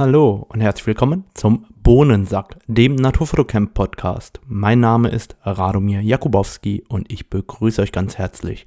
Hallo 0.00 0.46
und 0.48 0.62
herzlich 0.62 0.86
willkommen 0.86 1.24
zum 1.34 1.66
Bohnensack, 1.82 2.56
dem 2.66 2.94
Naturfotocamp 2.94 3.74
Podcast. 3.74 4.40
Mein 4.46 4.80
Name 4.80 5.10
ist 5.10 5.36
Radomir 5.42 6.00
Jakubowski 6.00 6.84
und 6.88 7.12
ich 7.12 7.28
begrüße 7.28 7.82
euch 7.82 7.92
ganz 7.92 8.16
herzlich. 8.16 8.66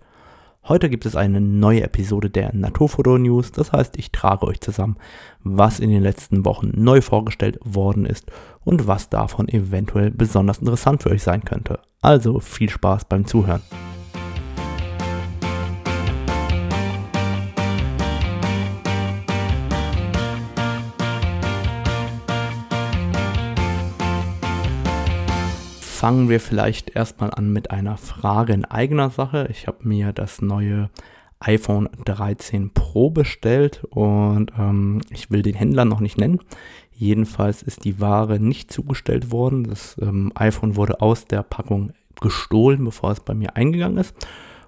Heute 0.68 0.92
gibt 0.92 1.08
es 1.08 1.16
eine 1.16 1.42
neue 1.42 1.82
Episode 1.82 2.30
der 2.30 2.54
Naturfoto 2.54 3.18
News, 3.18 3.52
das 3.52 3.72
heißt, 3.72 3.98
ich 3.98 4.12
trage 4.12 4.46
euch 4.46 4.62
zusammen, 4.62 4.98
was 5.44 5.80
in 5.80 5.90
den 5.90 6.04
letzten 6.04 6.46
Wochen 6.46 6.72
neu 6.76 7.02
vorgestellt 7.02 7.58
worden 7.64 8.06
ist 8.06 8.32
und 8.64 8.86
was 8.86 9.10
davon 9.10 9.50
eventuell 9.50 10.12
besonders 10.12 10.60
interessant 10.60 11.02
für 11.02 11.10
euch 11.10 11.24
sein 11.24 11.44
könnte. 11.44 11.80
Also 12.00 12.42
viel 12.42 12.70
Spaß 12.70 13.06
beim 13.06 13.26
Zuhören. 13.26 13.64
Fangen 26.04 26.28
wir 26.28 26.42
vielleicht 26.42 26.98
erstmal 26.98 27.32
an 27.32 27.54
mit 27.54 27.72
einer 27.72 27.96
Frage 27.96 28.52
in 28.52 28.66
eigener 28.66 29.10
Sache. 29.10 29.48
Ich 29.50 29.68
habe 29.68 29.88
mir 29.88 30.12
das 30.12 30.42
neue 30.42 30.90
iPhone 31.40 31.88
13 32.04 32.72
Pro 32.72 33.10
bestellt 33.10 33.86
und 33.90 34.52
ähm, 34.60 35.00
ich 35.12 35.32
will 35.32 35.44
den 35.44 35.56
Händler 35.56 35.86
noch 35.86 36.02
nicht 36.02 36.18
nennen. 36.18 36.42
Jedenfalls 36.92 37.64
ist 37.64 37.86
die 37.86 38.02
Ware 38.02 38.38
nicht 38.42 38.70
zugestellt 38.70 39.32
worden. 39.32 39.64
Das 39.64 39.96
ähm, 40.02 40.34
iPhone 40.36 40.76
wurde 40.76 41.00
aus 41.00 41.24
der 41.24 41.42
Packung 41.42 41.94
gestohlen, 42.20 42.84
bevor 42.84 43.12
es 43.12 43.22
bei 43.22 43.34
mir 43.34 43.56
eingegangen 43.56 43.98
ist. 43.98 44.14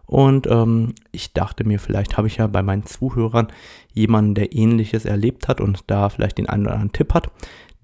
Und 0.05 0.47
ähm, 0.47 0.93
ich 1.11 1.33
dachte 1.33 1.65
mir, 1.65 1.79
vielleicht 1.79 2.15
habe 2.15 2.27
ich 2.27 2.37
ja 2.37 2.47
bei 2.47 2.61
meinen 2.61 2.85
Zuhörern 2.85 3.47
jemanden, 3.91 4.35
der 4.35 4.55
ähnliches 4.55 5.03
erlebt 5.03 5.49
hat 5.49 5.59
und 5.59 5.83
da 5.87 6.07
vielleicht 6.07 6.37
den 6.37 6.47
einen 6.47 6.67
oder 6.67 6.75
anderen 6.75 6.93
Tipp 6.93 7.13
hat 7.13 7.29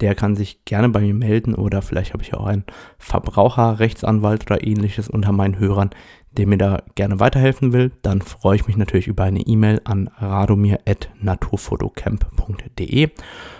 der 0.01 0.15
kann 0.15 0.35
sich 0.35 0.65
gerne 0.65 0.89
bei 0.89 0.99
mir 0.99 1.13
melden 1.13 1.55
oder 1.55 1.81
vielleicht 1.81 2.11
habe 2.13 2.23
ich 2.23 2.33
auch 2.33 2.45
einen 2.45 2.65
Verbraucherrechtsanwalt 2.97 4.49
oder 4.49 4.65
ähnliches 4.65 5.07
unter 5.07 5.31
meinen 5.31 5.59
Hörern, 5.59 5.91
der 6.31 6.47
mir 6.47 6.57
da 6.57 6.81
gerne 6.95 7.19
weiterhelfen 7.19 7.73
will, 7.73 7.91
dann 8.01 8.21
freue 8.21 8.55
ich 8.55 8.65
mich 8.67 8.77
natürlich 8.77 9.07
über 9.07 9.23
eine 9.23 9.41
E-Mail 9.41 9.81
an 9.83 10.09
radomir.naturfotocamp.de 10.17 13.09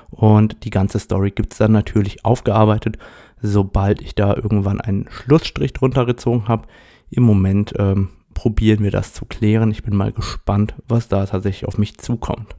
und 0.10 0.64
die 0.64 0.70
ganze 0.70 1.00
Story 1.00 1.32
gibt 1.32 1.54
es 1.54 1.60
dann 1.60 1.72
natürlich 1.72 2.26
aufgearbeitet, 2.26 2.98
sobald 3.42 4.02
ich 4.02 4.16
da 4.16 4.36
irgendwann 4.36 4.82
einen 4.82 5.08
Schlussstrich 5.10 5.72
drunter 5.74 6.06
gezogen 6.06 6.48
habe. 6.48 6.68
Im 7.10 7.24
Moment 7.24 7.74
ähm, 7.78 8.10
probieren 8.34 8.84
wir 8.84 8.92
das 8.92 9.14
zu 9.14 9.26
klären. 9.26 9.72
Ich 9.72 9.84
bin 9.84 9.96
mal 9.96 10.12
gespannt, 10.12 10.76
was 10.88 11.08
da 11.08 11.26
tatsächlich 11.26 11.68
auf 11.68 11.78
mich 11.78 11.98
zukommt. 11.98 12.56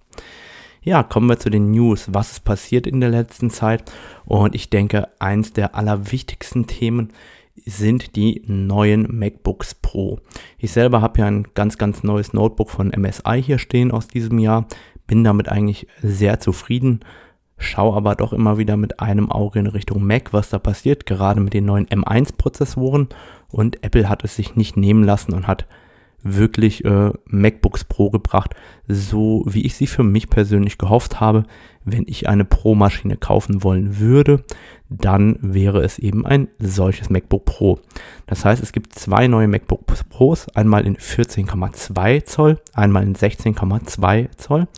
Ja, 0.84 1.04
kommen 1.04 1.28
wir 1.28 1.38
zu 1.38 1.48
den 1.48 1.70
News. 1.70 2.08
Was 2.12 2.32
ist 2.32 2.44
passiert 2.44 2.88
in 2.88 3.00
der 3.00 3.10
letzten 3.10 3.50
Zeit? 3.50 3.84
Und 4.24 4.56
ich 4.56 4.68
denke, 4.68 5.08
eins 5.20 5.52
der 5.52 5.76
allerwichtigsten 5.76 6.66
Themen 6.66 7.12
sind 7.64 8.16
die 8.16 8.42
neuen 8.46 9.06
MacBooks 9.16 9.76
Pro. 9.76 10.18
Ich 10.58 10.72
selber 10.72 11.00
habe 11.00 11.20
ja 11.20 11.26
ein 11.26 11.46
ganz, 11.54 11.78
ganz 11.78 12.02
neues 12.02 12.32
Notebook 12.32 12.68
von 12.68 12.88
MSI 12.88 13.40
hier 13.40 13.58
stehen 13.58 13.92
aus 13.92 14.08
diesem 14.08 14.40
Jahr. 14.40 14.66
Bin 15.06 15.22
damit 15.22 15.48
eigentlich 15.48 15.86
sehr 16.02 16.40
zufrieden. 16.40 17.00
Schau 17.58 17.94
aber 17.94 18.16
doch 18.16 18.32
immer 18.32 18.58
wieder 18.58 18.76
mit 18.76 18.98
einem 18.98 19.30
Auge 19.30 19.60
in 19.60 19.68
Richtung 19.68 20.04
Mac, 20.04 20.32
was 20.32 20.50
da 20.50 20.58
passiert, 20.58 21.06
gerade 21.06 21.40
mit 21.40 21.54
den 21.54 21.64
neuen 21.64 21.86
M1-Prozessoren. 21.86 23.08
Und 23.52 23.84
Apple 23.84 24.08
hat 24.08 24.24
es 24.24 24.34
sich 24.34 24.56
nicht 24.56 24.76
nehmen 24.76 25.04
lassen 25.04 25.32
und 25.32 25.46
hat 25.46 25.66
wirklich 26.22 26.84
äh, 26.84 27.10
MacBooks 27.26 27.84
Pro 27.84 28.10
gebracht, 28.10 28.54
so 28.88 29.44
wie 29.46 29.64
ich 29.64 29.74
sie 29.74 29.86
für 29.86 30.02
mich 30.02 30.28
persönlich 30.28 30.78
gehofft 30.78 31.20
habe. 31.20 31.44
Wenn 31.84 32.04
ich 32.06 32.28
eine 32.28 32.44
Pro-Maschine 32.44 33.16
kaufen 33.16 33.64
wollen 33.64 33.98
würde, 33.98 34.44
dann 34.88 35.36
wäre 35.40 35.82
es 35.82 35.98
eben 35.98 36.26
ein 36.26 36.48
solches 36.58 37.10
MacBook 37.10 37.44
Pro. 37.44 37.78
Das 38.26 38.44
heißt, 38.44 38.62
es 38.62 38.72
gibt 38.72 38.94
zwei 38.94 39.26
neue 39.26 39.48
MacBook 39.48 39.80
Pros, 40.10 40.48
einmal 40.50 40.86
in 40.86 40.96
14,2 40.96 42.24
Zoll, 42.24 42.60
einmal 42.74 43.02
in 43.02 43.16
16,2 43.16 44.36
Zoll 44.36 44.68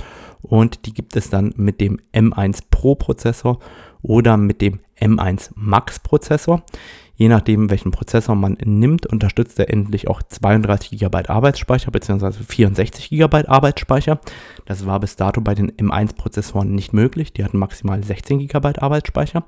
und 0.43 0.87
die 0.87 0.93
gibt 0.93 1.17
es 1.17 1.31
dann 1.31 1.55
mit 1.57 1.81
dem 1.81 1.99
M1 2.13 2.61
Pro 2.71 2.95
Prozessor 2.95 3.59
oder 4.03 4.37
mit 4.37 4.61
dem 4.61 4.81
M1 5.01 5.51
Max 5.55 5.99
Prozessor. 5.99 6.63
Je 7.17 7.29
nachdem, 7.29 7.71
welchen 7.71 7.93
Prozessor 7.93 8.35
man 8.35 8.57
nimmt, 8.65 9.07
unterstützt 9.07 9.59
er 9.59 9.71
endlich 9.71 10.09
auch 10.09 10.23
32 10.23 10.99
GB 10.99 11.29
Arbeitsspeicher 11.29 11.91
bzw. 11.91 12.33
64 12.33 13.11
GB 13.11 13.47
Arbeitsspeicher. 13.47 14.21
Das 14.67 14.85
war 14.85 14.99
bis 14.99 15.15
dato 15.17 15.41
bei 15.41 15.55
den 15.55 15.71
M1-Prozessoren 15.73 16.75
nicht 16.75 16.93
möglich. 16.93 17.33
Die 17.33 17.45
hatten 17.45 17.59
maximal 17.59 18.03
16 18.03 18.41
GB 18.49 18.79
Arbeitsspeicher. 18.79 19.45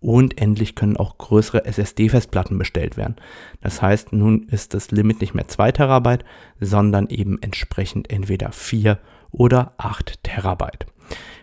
Und 0.00 0.38
endlich 0.38 0.74
können 0.74 0.98
auch 0.98 1.16
größere 1.16 1.64
SSD-Festplatten 1.64 2.58
bestellt 2.58 2.96
werden. 2.96 3.16
Das 3.62 3.80
heißt, 3.80 4.12
nun 4.12 4.42
ist 4.48 4.74
das 4.74 4.90
Limit 4.90 5.20
nicht 5.20 5.34
mehr 5.34 5.48
2 5.48 5.72
Terabyte, 5.72 6.24
sondern 6.60 7.08
eben 7.08 7.40
entsprechend 7.40 8.10
entweder 8.12 8.52
4 8.52 8.98
oder 9.30 9.72
8 9.78 10.22
Terabyte. 10.22 10.86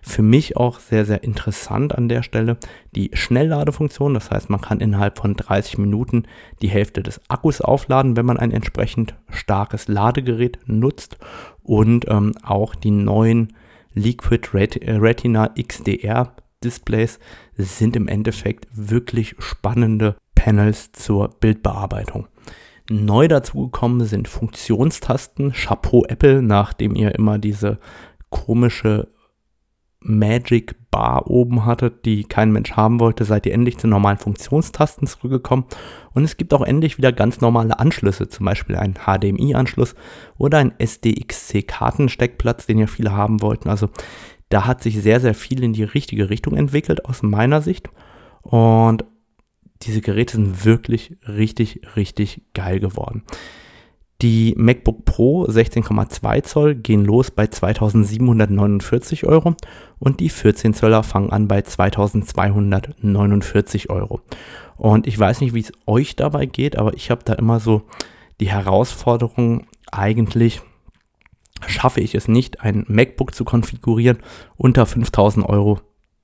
Für 0.01 0.23
mich 0.23 0.57
auch 0.57 0.79
sehr, 0.79 1.06
sehr 1.06 1.23
interessant 1.23 1.95
an 1.95 2.09
der 2.09 2.23
Stelle 2.23 2.57
die 2.95 3.12
Schnellladefunktion. 3.13 4.13
Das 4.13 4.31
heißt, 4.31 4.50
man 4.50 4.62
kann 4.62 4.79
innerhalb 4.79 5.19
von 5.19 5.35
30 5.35 5.78
Minuten 5.78 6.23
die 6.62 6.69
Hälfte 6.69 7.03
des 7.03 7.22
Akkus 7.29 7.62
aufladen, 7.62 8.17
wenn 8.17 8.25
man 8.25 8.38
ein 8.38 8.51
entsprechend 8.51 9.16
starkes 9.29 9.88
Ladegerät 9.88 10.59
nutzt. 10.66 11.17
Und 11.63 12.06
ähm, 12.09 12.34
auch 12.44 12.73
die 12.73 12.91
neuen 12.91 13.53
Liquid 13.94 14.50
Retina 14.53 15.50
XDR 15.50 16.33
Displays 16.63 17.19
sind 17.56 17.95
im 17.95 18.07
Endeffekt 18.07 18.68
wirklich 18.73 19.35
spannende 19.39 20.16
Panels 20.35 20.91
zur 20.91 21.29
Bildbearbeitung. 21.39 22.28
Neu 22.89 23.28
dazugekommen 23.28 24.06
sind 24.06 24.28
Funktionstasten. 24.28 25.53
Chapeau 25.53 26.03
Apple, 26.06 26.41
nachdem 26.41 26.95
ihr 26.95 27.16
immer 27.16 27.38
diese 27.39 27.79
komische 28.29 29.07
Magic 30.03 30.75
Bar 30.89 31.29
oben 31.29 31.66
hattet, 31.66 32.06
die 32.06 32.25
kein 32.25 32.51
Mensch 32.51 32.73
haben 32.73 33.00
wollte, 33.00 33.23
seid 33.23 33.45
ihr 33.45 33.53
endlich 33.53 33.78
zu 33.78 33.88
normalen 33.88 34.17
Funktionstasten 34.17 35.07
zurückgekommen. 35.07 35.66
Und 36.13 36.23
es 36.23 36.35
gibt 36.38 36.53
auch 36.53 36.63
endlich 36.63 36.97
wieder 36.97 37.13
ganz 37.13 37.39
normale 37.39 37.79
Anschlüsse, 37.79 38.28
zum 38.28 38.45
Beispiel 38.45 38.75
einen 38.75 38.95
HDMI-Anschluss 38.95 39.95
oder 40.38 40.57
einen 40.57 40.73
SDXC-Kartensteckplatz, 40.79 42.66
den 42.66 42.79
ja 42.79 42.88
viele 42.88 43.13
haben 43.13 43.41
wollten. 43.41 43.69
Also 43.69 43.89
da 44.50 44.66
hat 44.66 44.84
sich 44.84 45.01
sehr, 45.01 45.22
sehr 45.22 45.34
viel 45.34 45.63
in 45.63 45.73
die 45.73 45.84
richtige 45.84 46.29
Richtung 46.29 46.57
entwickelt 46.57 47.06
aus 47.06 47.23
meiner 47.23 47.62
Sicht. 47.62 47.89
Und 48.41 49.06
diese 49.83 50.01
Geräte 50.01 50.35
sind 50.35 50.66
wirklich 50.66 51.18
richtig, 51.28 51.81
richtig 51.95 52.41
geil 52.53 52.79
geworden. 52.79 53.23
Die 54.22 54.54
MacBook 54.56 55.04
Pro 55.06 55.46
16,2 55.46 56.44
Zoll 56.44 56.76
gehen 56.76 57.04
los 57.04 57.32
bei 57.32 57.48
2749 57.48 59.26
Euro 59.26 59.56
und 59.98 60.20
die 60.20 60.30
14 60.30 60.76
Zöller 60.76 61.02
fangen 61.02 61.32
an 61.32 61.48
bei 61.48 61.64
2249 61.64 63.90
Euro. 63.90 64.22
Und 64.78 65.08
ich 65.08 65.18
weiß 65.18 65.42
nicht, 65.42 65.56
wie 65.56 65.62
es 65.62 65.72
euch 65.88 66.16
dabei 66.16 66.46
geht, 66.46 66.78
aber 66.78 66.94
ich 66.94 67.10
habe 67.10 67.24
da 67.26 67.34
immer 67.34 67.60
so 67.60 67.81
die 68.40 68.50
Herausforderung, 68.50 69.66
eigentlich 69.92 70.62
schaffe 71.66 72.02
ich 72.02 72.14
es 72.14 72.28
nicht, 72.28 72.62
ein 72.62 72.86
MacBook 72.88 73.34
zu 73.34 73.44
konfigurieren 73.44 74.20
unter 74.56 74.86
5000 74.86 75.44
Euro, 75.48 75.80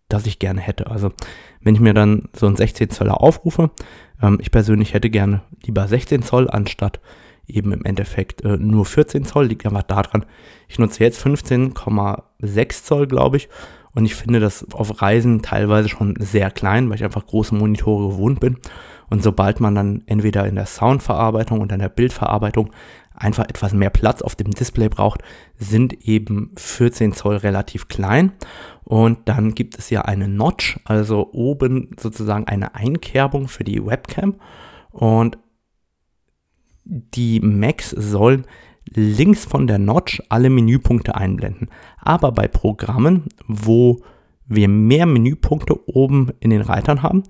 das 0.08 0.28
ich 0.28 0.38
gerne 0.38 0.62
hätte. 0.62 0.92
Also 0.92 1.14
wenn 1.62 1.74
ich 1.74 1.82
mir 1.82 1.96
dann 1.96 2.30
so 2.36 2.46
ein 2.46 2.56
16 2.56 2.92
Zöller 2.92 3.22
aufrufe, 3.22 3.72
ähm, 4.22 4.38
ich 4.40 4.52
persönlich 4.52 4.94
hätte 4.94 5.10
gerne 5.10 5.42
lieber 5.66 5.88
16 5.88 6.22
Zoll 6.22 6.48
anstatt 6.48 7.00
eben 7.48 7.72
im 7.72 7.86
Endeffekt 7.86 8.44
äh, 8.44 8.58
nur 8.58 8.86
14 8.86 9.26
Zoll, 9.26 9.48
liegt 9.48 9.66
einfach 9.66 9.84
daran, 9.84 10.26
ich 10.68 10.80
nutze 10.80 11.04
jetzt 11.04 11.26
15,6 11.26 12.84
Zoll, 12.84 13.08
glaube 13.08 13.38
ich, 13.38 13.50
und 13.98 14.06
ich 14.06 14.14
finde 14.14 14.40
das 14.40 14.72
auf 14.74 15.02
Reisen 15.02 15.42
teilweise 15.42 15.90
schon 15.90 16.16
sehr 16.20 16.52
klein, 16.52 16.88
weil 16.88 16.98
ich 16.98 17.04
einfach 17.04 17.26
große 17.26 17.56
Monitore 17.56 18.10
gewohnt 18.10 18.40
bin. 18.40 18.58
Und 19.10 19.24
sobald 19.24 19.60
man 19.60 19.74
dann 19.74 20.04
entweder 20.06 20.46
in 20.46 20.54
der 20.54 20.68
Soundverarbeitung 20.68 21.62
und 21.62 21.72
in 21.72 21.80
der 21.80 21.90
Bildverarbeitung 21.90 22.70
einfach 23.16 23.46
etwas 23.46 23.74
mehr 23.74 23.90
Platz 23.90 24.22
auf 24.22 24.36
dem 24.36 24.52
Display 24.52 24.90
braucht, 24.90 25.24
sind 25.58 26.08
eben 26.08 26.52
14 26.58 27.14
Zoll 27.14 27.38
relativ 27.38 27.88
klein. 27.88 28.34
Und 28.84 29.18
dann 29.26 29.56
gibt 29.56 29.80
es 29.80 29.90
ja 29.90 30.04
eine 30.04 30.28
Notch, 30.28 30.80
also 30.86 31.32
oben 31.34 31.90
sozusagen 32.00 32.46
eine 32.48 32.76
Einkerbung 32.76 33.48
für 33.48 33.64
die 33.64 33.84
Webcam. 33.84 34.36
Und 34.92 35.40
die 36.90 37.40
Macs 37.40 37.92
sollen 37.92 38.46
links 38.94 39.46
von 39.46 39.68
der 39.68 39.80
Notch 39.80 40.22
alle 40.30 40.50
Menüpunkte 40.50 41.16
einblenden. 41.16 41.70
Aber 41.98 42.32
bei 42.32 42.48
Programmen, 42.48 43.26
wo 43.48 44.02
wir 44.46 44.70
mehr 44.70 45.06
Menüpunkte 45.06 45.78
oben 45.90 46.32
in 46.40 46.50
den 46.52 46.62
Reitern 46.62 47.04
haben, 47.04 47.24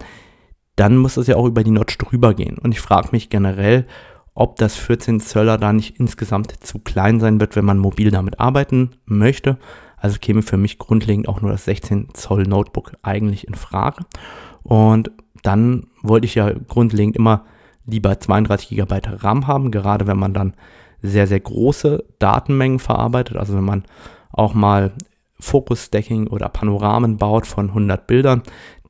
dann 0.75 0.97
muss 0.97 1.15
das 1.15 1.27
ja 1.27 1.35
auch 1.35 1.47
über 1.47 1.63
die 1.63 1.71
Notch 1.71 1.97
drüber 1.97 2.35
gehen. 2.35 2.57
Und 2.59 2.71
ich 2.71 2.79
frage 2.79 3.09
mich 3.11 3.29
generell, 3.29 3.87
ob 4.35 4.57
das 4.57 4.75
14 4.75 5.19
Zöller 5.19 5.57
da 5.57 5.73
nicht 5.73 5.99
insgesamt 5.99 6.63
zu 6.63 6.77
klein 6.77 7.19
sein 7.19 7.39
wird, 7.39 7.55
wenn 7.55 7.65
man 7.65 7.79
mobil 7.79 8.11
damit 8.11 8.39
arbeiten 8.39 8.91
möchte. 9.05 9.57
Also 9.97 10.19
käme 10.19 10.43
für 10.43 10.57
mich 10.57 10.77
grundlegend 10.77 11.27
auch 11.27 11.41
nur 11.41 11.49
das 11.49 11.65
16 11.65 12.09
Zoll 12.13 12.43
Notebook 12.43 12.93
eigentlich 13.01 13.47
in 13.47 13.55
Frage. 13.55 14.05
Und 14.61 15.11
dann 15.41 15.87
wollte 16.03 16.25
ich 16.25 16.35
ja 16.35 16.51
grundlegend 16.51 17.15
immer 17.15 17.45
lieber 17.87 18.19
32 18.19 18.69
GB 18.69 18.99
RAM 19.05 19.47
haben, 19.47 19.71
gerade 19.71 20.05
wenn 20.05 20.19
man 20.19 20.33
dann 20.33 20.53
sehr, 21.01 21.27
sehr 21.27 21.39
große 21.39 22.03
Datenmengen 22.19 22.79
verarbeitet. 22.79 23.37
Also 23.37 23.55
wenn 23.55 23.63
man 23.63 23.83
auch 24.31 24.53
mal 24.53 24.93
Focus-Stacking 25.39 26.27
oder 26.27 26.49
Panoramen 26.49 27.17
baut 27.17 27.47
von 27.47 27.69
100 27.69 28.07
Bildern, 28.07 28.43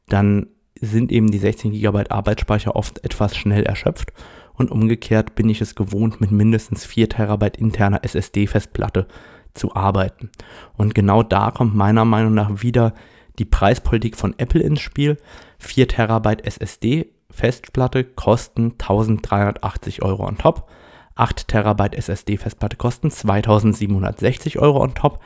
dann 0.08 0.48
sind 0.80 1.12
eben 1.12 1.32
die 1.32 1.38
16 1.38 1.72
GB 1.72 2.06
Arbeitsspeicher 2.10 2.76
oft 2.76 3.04
etwas 3.04 3.36
schnell 3.36 3.64
erschöpft. 3.64 4.14
Und 4.54 4.72
umgekehrt 4.72 5.36
bin 5.36 5.50
ich 5.50 5.62
es 5.62 5.76
gewohnt, 5.76 6.20
mit 6.20 6.32
mindestens 6.32 6.86
4 6.86 7.10
Terabyte 7.10 7.58
interner 7.58 8.04
SSD-Festplatte 8.04 9.08
zu 9.54 9.76
arbeiten. 9.76 10.32
Und 10.76 10.96
genau 10.96 11.24
da 11.24 11.52
kommt 11.52 11.76
meiner 11.76 12.06
Meinung 12.06 12.34
nach 12.34 12.62
wieder 12.62 12.94
die 13.38 13.46
Preispolitik 13.46 14.16
von 14.16 14.34
Apple 14.38 14.62
ins 14.62 14.80
Spiel. 14.80 15.18
4 15.60 15.88
Terabyte 15.88 16.46
SSD 16.46 17.12
Festplatte 17.30 18.04
kosten 18.04 18.74
1380 18.80 20.02
Euro 20.04 20.26
on 20.26 20.38
top. 20.38 20.70
8 21.16 21.48
Terabyte 21.48 21.96
SSD 21.96 22.38
Festplatte 22.38 22.78
kosten 22.78 23.10
2760 23.10 24.60
Euro 24.60 24.82
on 24.82 24.94
top. 24.94 25.20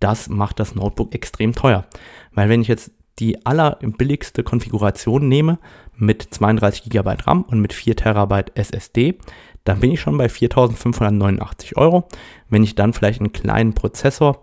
Das 0.00 0.28
macht 0.28 0.60
das 0.60 0.74
Notebook 0.74 1.14
extrem 1.14 1.54
teuer. 1.54 1.86
Weil 2.32 2.48
wenn 2.48 2.60
ich 2.60 2.68
jetzt 2.68 2.92
die 3.18 3.46
allerbilligste 3.46 4.42
Konfiguration 4.42 5.28
nehme 5.28 5.58
mit 5.96 6.22
32 6.22 6.90
GB 6.90 7.14
RAM 7.24 7.42
und 7.42 7.60
mit 7.60 7.72
4 7.72 7.96
Terabyte 7.96 8.52
SSD, 8.56 9.18
dann 9.64 9.80
bin 9.80 9.92
ich 9.92 10.00
schon 10.00 10.18
bei 10.18 10.26
4.589 10.26 11.76
Euro. 11.76 12.08
Wenn 12.48 12.64
ich 12.64 12.74
dann 12.74 12.92
vielleicht 12.92 13.20
einen 13.20 13.32
kleinen 13.32 13.74
Prozessor 13.74 14.42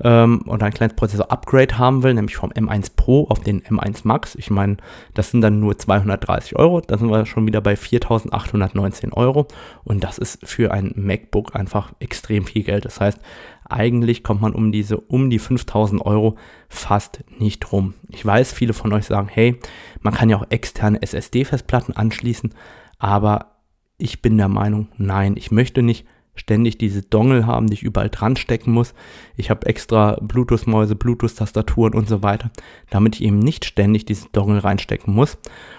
ähm, 0.00 0.42
oder 0.46 0.66
ein 0.66 0.72
kleines 0.72 0.96
Prozessor-Upgrade 0.96 1.78
haben 1.78 2.02
will, 2.02 2.14
nämlich 2.14 2.36
vom 2.36 2.50
M1 2.50 2.92
Pro 2.96 3.26
auf 3.28 3.40
den 3.40 3.62
M1 3.62 4.00
Max, 4.04 4.34
ich 4.34 4.50
meine, 4.50 4.76
das 5.14 5.30
sind 5.30 5.40
dann 5.40 5.60
nur 5.60 5.78
230 5.78 6.56
Euro, 6.56 6.80
da 6.80 6.98
sind 6.98 7.10
wir 7.10 7.26
schon 7.26 7.46
wieder 7.46 7.60
bei 7.60 7.74
4.819 7.74 9.12
Euro 9.12 9.46
und 9.84 10.02
das 10.02 10.18
ist 10.18 10.46
für 10.46 10.72
ein 10.72 10.92
MacBook 10.96 11.54
einfach 11.54 11.92
extrem 12.00 12.44
viel 12.44 12.64
Geld. 12.64 12.84
Das 12.84 13.00
heißt, 13.00 13.20
eigentlich 13.66 14.22
kommt 14.22 14.42
man 14.42 14.52
um 14.52 14.72
diese 14.72 14.98
um 14.98 15.30
die 15.30 15.38
5000 15.38 16.04
Euro 16.04 16.36
fast 16.68 17.24
nicht 17.38 17.72
rum. 17.72 17.94
Ich 18.08 18.24
weiß, 18.24 18.52
viele 18.52 18.74
von 18.74 18.92
euch 18.92 19.06
sagen, 19.06 19.28
hey, 19.30 19.58
man 20.00 20.12
kann 20.12 20.28
ja 20.28 20.36
auch 20.36 20.46
externe 20.50 21.00
SSD-Festplatten 21.00 21.96
anschließen, 21.96 22.52
aber 22.98 23.52
ich 23.96 24.22
bin 24.22 24.36
der 24.36 24.48
Meinung, 24.48 24.88
nein, 24.96 25.34
ich 25.36 25.50
möchte 25.50 25.82
nicht 25.82 26.04
ständig 26.34 26.78
diese 26.78 27.02
Dongle 27.02 27.46
haben, 27.46 27.68
die 27.68 27.74
ich 27.74 27.82
überall 27.82 28.10
dran 28.10 28.36
stecken 28.36 28.72
muss. 28.72 28.94
Ich 29.36 29.50
habe 29.50 29.66
extra 29.66 30.18
Bluetooth-Mäuse, 30.20 30.96
Bluetooth-Tastaturen 30.96 31.94
und 31.94 32.08
so 32.08 32.22
weiter, 32.22 32.50
damit 32.90 33.16
ich 33.16 33.22
eben 33.22 33.38
nicht 33.38 33.64
ständig 33.64 34.04
diese 34.04 34.28
Dongle 34.30 34.62
reinstecken 34.62 35.14
muss. 35.14 35.38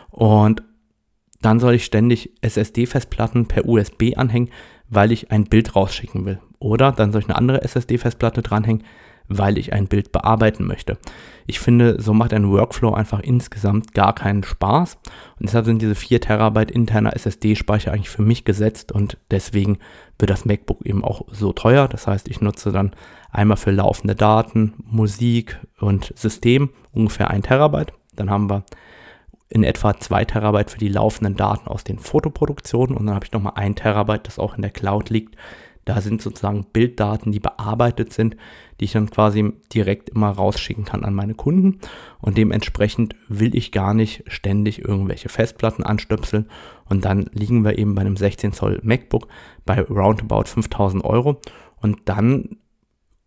Und 0.10 0.63
dann 1.42 1.60
soll 1.60 1.75
ich 1.75 1.86
ständig 1.86 2.31
SSD-Festplatten 2.42 3.48
per 3.48 3.68
USB 3.68 4.13
anhängen, 4.16 4.50
weil 4.90 5.12
ich 5.12 5.31
ein 5.31 5.46
Bild 5.46 5.75
rausschicken 5.75 6.25
will. 6.25 6.40
Oder 6.60 6.92
dann 6.92 7.12
soll 7.12 7.22
ich 7.22 7.28
eine 7.28 7.38
andere 7.38 7.62
SSD-Festplatte 7.63 8.42
dranhängen, 8.42 8.84
weil 9.27 9.57
ich 9.57 9.74
ein 9.74 9.88
Bild 9.88 10.12
bearbeiten 10.12 10.66
möchte. 10.66 10.98
Ich 11.48 11.60
finde, 11.60 12.01
so 12.01 12.13
macht 12.13 12.33
ein 12.33 12.50
Workflow 12.50 12.94
einfach 12.94 13.19
insgesamt 13.19 13.94
gar 13.94 14.13
keinen 14.13 14.44
Spaß. 14.44 14.98
Und 15.39 15.48
deshalb 15.48 15.66
sind 15.66 15.81
diese 15.81 15.95
4 15.95 16.22
Terabyte 16.22 16.72
interner 16.72 17.16
SSD-Speicher 17.16 17.92
eigentlich 17.92 18.10
für 18.10 18.24
mich 18.24 18.45
gesetzt 18.45 18.92
und 18.92 19.18
deswegen 19.31 19.77
wird 20.18 20.31
das 20.31 20.45
MacBook 20.45 20.86
eben 20.86 21.04
auch 21.04 21.24
so 21.31 21.54
teuer. 21.54 21.88
Das 21.88 22.07
heißt, 22.07 22.27
ich 22.27 22.42
nutze 22.42 22.72
dann 22.72 22.92
einmal 23.31 23.57
für 23.57 23.72
laufende 23.72 24.16
Daten, 24.16 24.74
Musik 24.83 25.60
und 25.80 26.13
System 26.16 26.69
ungefähr 26.92 27.30
1 27.30 27.48
Terabyte. 27.48 27.94
Dann 28.16 28.30
haben 28.30 28.50
wir 28.50 28.63
in 29.50 29.63
etwa 29.63 29.95
2 29.98 30.25
Terabyte 30.25 30.71
für 30.71 30.80
die 30.80 30.89
laufenden 30.89 31.36
Daten 31.36 31.68
aus 31.68 31.83
den 31.83 32.00
Fotoproduktionen 32.00 32.98
und 32.98 33.06
dann 33.06 33.16
habe 33.16 33.25
ich 33.25 33.31
nochmal 33.31 33.54
1 33.56 33.75
Terabyte, 33.75 34.25
das 34.25 34.39
auch 34.39 34.56
in 34.56 34.62
der 34.62 34.71
Cloud 34.71 35.10
liegt, 35.10 35.36
da 35.86 36.02
sind 36.02 36.22
sozusagen 36.22 36.66
Bilddaten, 36.74 37.32
die 37.32 37.40
bearbeitet 37.40 38.12
sind, 38.12 38.36
die 38.80 38.86
ich 38.86 38.92
dann 38.94 39.10
quasi 39.10 39.54
direkt 39.74 40.10
immer 40.10 40.30
rausschicken 40.30 40.84
kann 40.84 41.06
an 41.06 41.14
meine 41.14 41.36
Kunden. 41.36 41.80
Und 42.20 42.38
dementsprechend 42.38 43.16
will 43.30 43.56
ich 43.56 43.72
gar 43.72 43.94
nicht 43.94 44.24
ständig 44.28 44.84
irgendwelche 44.84 45.30
Festplatten 45.30 45.84
anstöpseln. 45.84 46.50
Und 46.90 47.06
dann 47.06 47.30
liegen 47.32 47.64
wir 47.64 47.78
eben 47.78 47.94
bei 47.94 48.02
einem 48.02 48.18
16 48.18 48.52
Zoll 48.52 48.80
MacBook 48.84 49.28
bei 49.66 49.80
roundabout 49.80 50.46
5000 50.46 51.06
Euro. 51.06 51.40
Und 51.80 52.00
dann 52.06 52.58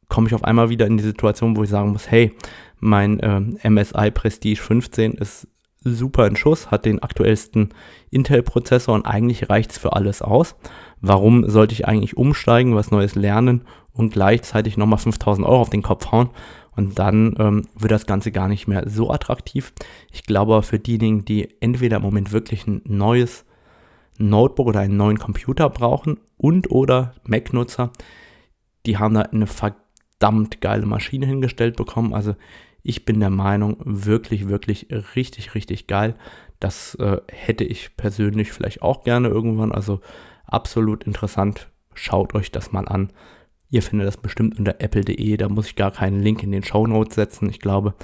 komme 0.08 0.26
ich 0.26 0.34
auf 0.34 0.44
einmal 0.44 0.68
wieder 0.68 0.86
in 0.86 0.96
die 0.96 1.04
Situation, 1.04 1.56
wo 1.56 1.62
ich 1.62 1.70
sagen 1.70 1.92
muss, 1.92 2.10
hey, 2.10 2.34
mein 2.80 3.20
äh, 3.20 3.70
MSI 3.70 4.10
Prestige 4.10 4.60
15 4.60 5.12
ist 5.12 5.46
super 5.82 6.26
in 6.26 6.36
Schuss, 6.36 6.70
hat 6.70 6.84
den 6.84 7.02
aktuellsten 7.02 7.70
Intel-Prozessor 8.10 8.94
und 8.94 9.06
eigentlich 9.06 9.48
reicht 9.48 9.72
es 9.72 9.78
für 9.78 9.92
alles 9.92 10.22
aus. 10.22 10.56
Warum 11.00 11.48
sollte 11.48 11.74
ich 11.74 11.86
eigentlich 11.86 12.16
umsteigen, 12.16 12.74
was 12.74 12.90
Neues 12.90 13.14
lernen 13.14 13.62
und 13.92 14.12
gleichzeitig 14.12 14.76
nochmal 14.76 14.98
5000 14.98 15.46
Euro 15.46 15.60
auf 15.60 15.70
den 15.70 15.82
Kopf 15.82 16.10
hauen? 16.10 16.30
Und 16.76 16.98
dann 16.98 17.34
ähm, 17.38 17.62
wird 17.76 17.90
das 17.90 18.06
Ganze 18.06 18.30
gar 18.30 18.46
nicht 18.46 18.68
mehr 18.68 18.88
so 18.88 19.10
attraktiv. 19.10 19.72
Ich 20.12 20.22
glaube, 20.22 20.62
für 20.62 20.78
diejenigen, 20.78 21.24
die 21.24 21.60
entweder 21.60 21.96
im 21.96 22.04
Moment 22.04 22.30
wirklich 22.30 22.68
ein 22.68 22.82
neues 22.84 23.44
Notebook 24.18 24.68
oder 24.68 24.80
einen 24.80 24.96
neuen 24.96 25.18
Computer 25.18 25.70
brauchen 25.70 26.18
und 26.36 26.70
oder 26.70 27.14
Mac-Nutzer, 27.24 27.90
die 28.86 28.96
haben 28.96 29.14
da 29.14 29.22
eine 29.22 29.46
verdammt 29.48 30.60
geile 30.60 30.86
Maschine 30.86 31.26
hingestellt 31.26 31.76
bekommen. 31.76 32.14
Also 32.14 32.36
ich 32.82 33.04
bin 33.04 33.20
der 33.20 33.30
Meinung, 33.30 33.76
wirklich, 33.84 34.48
wirklich 34.48 34.86
richtig, 35.16 35.54
richtig 35.54 35.86
geil. 35.88 36.14
Das 36.60 36.94
äh, 36.96 37.18
hätte 37.28 37.64
ich 37.64 37.96
persönlich 37.96 38.52
vielleicht 38.52 38.82
auch 38.82 39.04
gerne 39.04 39.28
irgendwann. 39.28 39.72
Also 39.72 40.00
absolut 40.48 41.04
interessant. 41.04 41.70
Schaut 41.94 42.34
euch 42.34 42.50
das 42.50 42.72
mal 42.72 42.88
an. 42.88 43.10
Ihr 43.70 43.82
findet 43.82 44.08
das 44.08 44.16
bestimmt 44.16 44.58
unter 44.58 44.80
apple.de. 44.80 45.36
Da 45.36 45.48
muss 45.48 45.66
ich 45.66 45.76
gar 45.76 45.90
keinen 45.90 46.20
Link 46.20 46.42
in 46.42 46.52
den 46.52 46.64
Show 46.64 46.86
Notes 46.86 47.14
setzen. 47.14 47.48
Ich 47.50 47.60
glaube, 47.60 47.94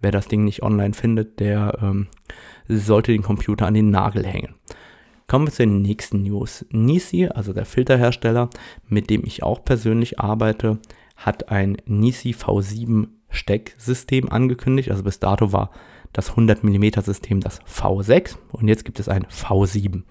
wer 0.00 0.10
das 0.10 0.28
Ding 0.28 0.44
nicht 0.44 0.62
online 0.62 0.94
findet, 0.94 1.40
der 1.40 1.78
ähm, 1.80 2.08
sollte 2.68 3.12
den 3.12 3.22
Computer 3.22 3.66
an 3.66 3.74
den 3.74 3.90
Nagel 3.90 4.26
hängen. 4.26 4.54
Kommen 5.26 5.46
wir 5.46 5.52
zu 5.52 5.62
den 5.62 5.80
nächsten 5.80 6.22
News. 6.22 6.66
Nisi, 6.70 7.26
also 7.26 7.54
der 7.54 7.64
Filterhersteller, 7.64 8.50
mit 8.86 9.08
dem 9.08 9.24
ich 9.24 9.42
auch 9.42 9.64
persönlich 9.64 10.20
arbeite, 10.20 10.78
hat 11.16 11.48
ein 11.48 11.78
Nisi 11.86 12.32
V7 12.32 13.08
Stecksystem 13.30 14.28
angekündigt. 14.30 14.90
Also 14.90 15.02
bis 15.02 15.20
dato 15.20 15.52
war 15.52 15.70
das 16.12 16.30
100 16.30 16.62
mm 16.62 17.00
System 17.00 17.40
das 17.40 17.60
V6 17.62 18.36
und 18.52 18.68
jetzt 18.68 18.84
gibt 18.84 19.00
es 19.00 19.08
ein 19.08 19.24
V7. 19.24 20.02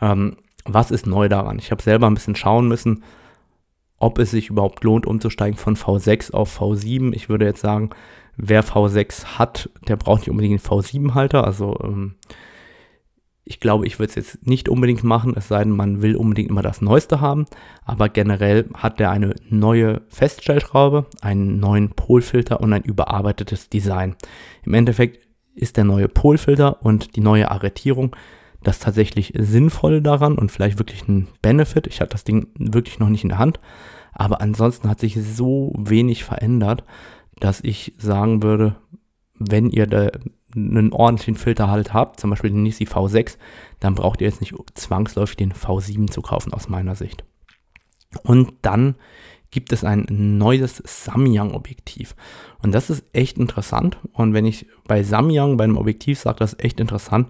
Ähm, 0.00 0.36
was 0.68 0.90
ist 0.90 1.06
neu 1.06 1.28
daran? 1.28 1.58
Ich 1.58 1.70
habe 1.70 1.82
selber 1.82 2.06
ein 2.06 2.14
bisschen 2.14 2.36
schauen 2.36 2.68
müssen, 2.68 3.02
ob 3.98 4.18
es 4.18 4.30
sich 4.30 4.50
überhaupt 4.50 4.84
lohnt, 4.84 5.06
umzusteigen 5.06 5.56
von 5.56 5.76
V6 5.76 6.32
auf 6.32 6.60
V7. 6.60 7.14
Ich 7.14 7.28
würde 7.28 7.46
jetzt 7.46 7.60
sagen, 7.60 7.90
wer 8.36 8.62
V6 8.64 9.38
hat, 9.38 9.70
der 9.88 9.96
braucht 9.96 10.20
nicht 10.20 10.30
unbedingt 10.30 10.52
einen 10.52 10.80
V7-Halter. 10.80 11.44
Also 11.44 11.78
ähm, 11.82 12.16
ich 13.48 13.60
glaube, 13.60 13.86
ich 13.86 13.98
würde 13.98 14.10
es 14.10 14.16
jetzt 14.16 14.46
nicht 14.46 14.68
unbedingt 14.68 15.04
machen, 15.04 15.34
es 15.36 15.48
sei 15.48 15.62
denn, 15.62 15.74
man 15.74 16.02
will 16.02 16.16
unbedingt 16.16 16.50
immer 16.50 16.62
das 16.62 16.82
Neueste 16.82 17.20
haben. 17.20 17.46
Aber 17.84 18.08
generell 18.08 18.68
hat 18.74 18.98
der 18.98 19.10
eine 19.10 19.36
neue 19.48 20.02
Feststellschraube, 20.08 21.06
einen 21.20 21.60
neuen 21.60 21.90
Polfilter 21.90 22.60
und 22.60 22.72
ein 22.72 22.82
überarbeitetes 22.82 23.70
Design. 23.70 24.16
Im 24.64 24.74
Endeffekt 24.74 25.26
ist 25.54 25.76
der 25.76 25.84
neue 25.84 26.08
Polfilter 26.08 26.84
und 26.84 27.16
die 27.16 27.20
neue 27.20 27.50
Arretierung 27.50 28.14
das 28.66 28.80
tatsächlich 28.80 29.32
Sinnvolle 29.36 30.02
daran 30.02 30.36
und 30.36 30.50
vielleicht 30.50 30.78
wirklich 30.78 31.06
ein 31.06 31.28
Benefit. 31.40 31.86
Ich 31.86 32.00
hatte 32.00 32.10
das 32.10 32.24
Ding 32.24 32.48
wirklich 32.58 32.98
noch 32.98 33.08
nicht 33.08 33.22
in 33.22 33.28
der 33.28 33.38
Hand. 33.38 33.60
Aber 34.12 34.40
ansonsten 34.40 34.88
hat 34.88 34.98
sich 34.98 35.16
so 35.22 35.72
wenig 35.76 36.24
verändert, 36.24 36.84
dass 37.38 37.60
ich 37.62 37.92
sagen 37.98 38.42
würde, 38.42 38.76
wenn 39.38 39.70
ihr 39.70 39.86
da 39.86 40.10
einen 40.54 40.92
ordentlichen 40.92 41.36
Filter 41.36 41.70
halt 41.70 41.92
habt, 41.92 42.18
zum 42.18 42.30
Beispiel 42.30 42.50
den 42.50 42.62
Nisi 42.62 42.84
V6, 42.84 43.36
dann 43.78 43.94
braucht 43.94 44.20
ihr 44.20 44.26
jetzt 44.26 44.40
nicht 44.40 44.54
zwangsläufig 44.74 45.36
den 45.36 45.52
V7 45.52 46.10
zu 46.10 46.22
kaufen 46.22 46.52
aus 46.52 46.68
meiner 46.68 46.94
Sicht. 46.94 47.24
Und 48.22 48.54
dann 48.62 48.96
gibt 49.50 49.72
es 49.72 49.84
ein 49.84 50.06
neues 50.38 50.82
Samyang-Objektiv. 50.84 52.16
Und 52.62 52.72
das 52.72 52.90
ist 52.90 53.04
echt 53.12 53.38
interessant. 53.38 53.98
Und 54.12 54.32
wenn 54.34 54.46
ich 54.46 54.66
bei 54.88 55.02
Samyang, 55.02 55.56
bei 55.56 55.64
einem 55.64 55.76
Objektiv 55.76 56.18
sage, 56.18 56.38
das 56.40 56.54
ist 56.54 56.64
echt 56.64 56.80
interessant, 56.80 57.28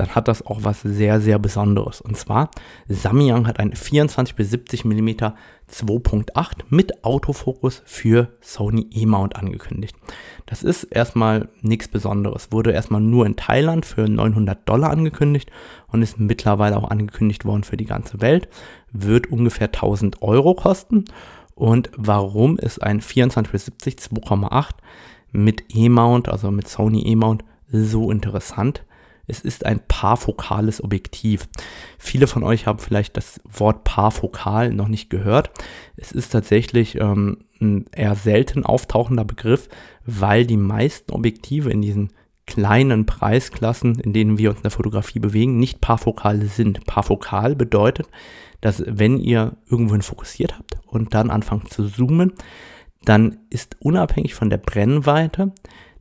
dann 0.00 0.14
hat 0.14 0.28
das 0.28 0.46
auch 0.46 0.60
was 0.62 0.80
sehr, 0.80 1.20
sehr 1.20 1.38
Besonderes. 1.38 2.00
Und 2.00 2.16
zwar, 2.16 2.50
Samyang 2.88 3.46
hat 3.46 3.60
ein 3.60 3.74
24 3.74 4.34
bis 4.34 4.50
70 4.50 4.86
mm 4.86 5.08
2.8 5.70 6.52
mit 6.70 7.04
Autofokus 7.04 7.82
für 7.84 8.28
Sony 8.40 8.86
E-Mount 8.90 9.36
angekündigt. 9.36 9.94
Das 10.46 10.62
ist 10.62 10.84
erstmal 10.84 11.50
nichts 11.60 11.88
Besonderes. 11.88 12.50
Wurde 12.50 12.72
erstmal 12.72 13.02
nur 13.02 13.26
in 13.26 13.36
Thailand 13.36 13.84
für 13.84 14.08
900 14.08 14.66
Dollar 14.66 14.88
angekündigt 14.88 15.50
und 15.88 16.00
ist 16.00 16.18
mittlerweile 16.18 16.78
auch 16.78 16.90
angekündigt 16.90 17.44
worden 17.44 17.64
für 17.64 17.76
die 17.76 17.84
ganze 17.84 18.22
Welt. 18.22 18.48
Wird 18.92 19.30
ungefähr 19.30 19.66
1000 19.66 20.22
Euro 20.22 20.54
kosten 20.54 21.04
Und 21.54 21.90
warum 21.94 22.56
ist 22.56 22.82
ein 22.82 23.02
24-70 23.02 23.98
2,8 23.98 24.70
mit 25.32 25.64
E-Mount, 25.74 26.30
also 26.30 26.50
mit 26.50 26.68
Sony 26.68 27.02
E-Mount, 27.02 27.44
so 27.68 28.10
interessant? 28.10 28.82
Es 29.30 29.40
ist 29.40 29.64
ein 29.64 29.80
parfokales 29.86 30.82
Objektiv. 30.82 31.48
Viele 31.98 32.26
von 32.26 32.42
euch 32.42 32.66
haben 32.66 32.78
vielleicht 32.78 33.16
das 33.16 33.40
Wort 33.44 33.84
parfokal 33.84 34.72
noch 34.72 34.88
nicht 34.88 35.08
gehört. 35.08 35.50
Es 35.96 36.12
ist 36.12 36.30
tatsächlich 36.30 37.00
ähm, 37.00 37.38
ein 37.60 37.86
eher 37.92 38.16
selten 38.16 38.66
auftauchender 38.66 39.24
Begriff, 39.24 39.68
weil 40.04 40.44
die 40.44 40.56
meisten 40.56 41.12
Objektive 41.12 41.70
in 41.70 41.80
diesen 41.80 42.10
kleinen 42.46 43.06
Preisklassen, 43.06 44.00
in 44.00 44.12
denen 44.12 44.36
wir 44.36 44.50
uns 44.50 44.58
in 44.58 44.64
der 44.64 44.72
Fotografie 44.72 45.20
bewegen, 45.20 45.58
nicht 45.58 45.80
parfokal 45.80 46.42
sind. 46.42 46.84
Parfokal 46.84 47.54
bedeutet, 47.54 48.08
dass 48.60 48.82
wenn 48.86 49.18
ihr 49.18 49.56
irgendwohin 49.70 50.02
fokussiert 50.02 50.58
habt 50.58 50.76
und 50.86 51.14
dann 51.14 51.30
anfangt 51.30 51.72
zu 51.72 51.88
zoomen, 51.88 52.32
dann 53.04 53.38
ist 53.48 53.76
unabhängig 53.80 54.34
von 54.34 54.50
der 54.50 54.58
Brennweite 54.58 55.52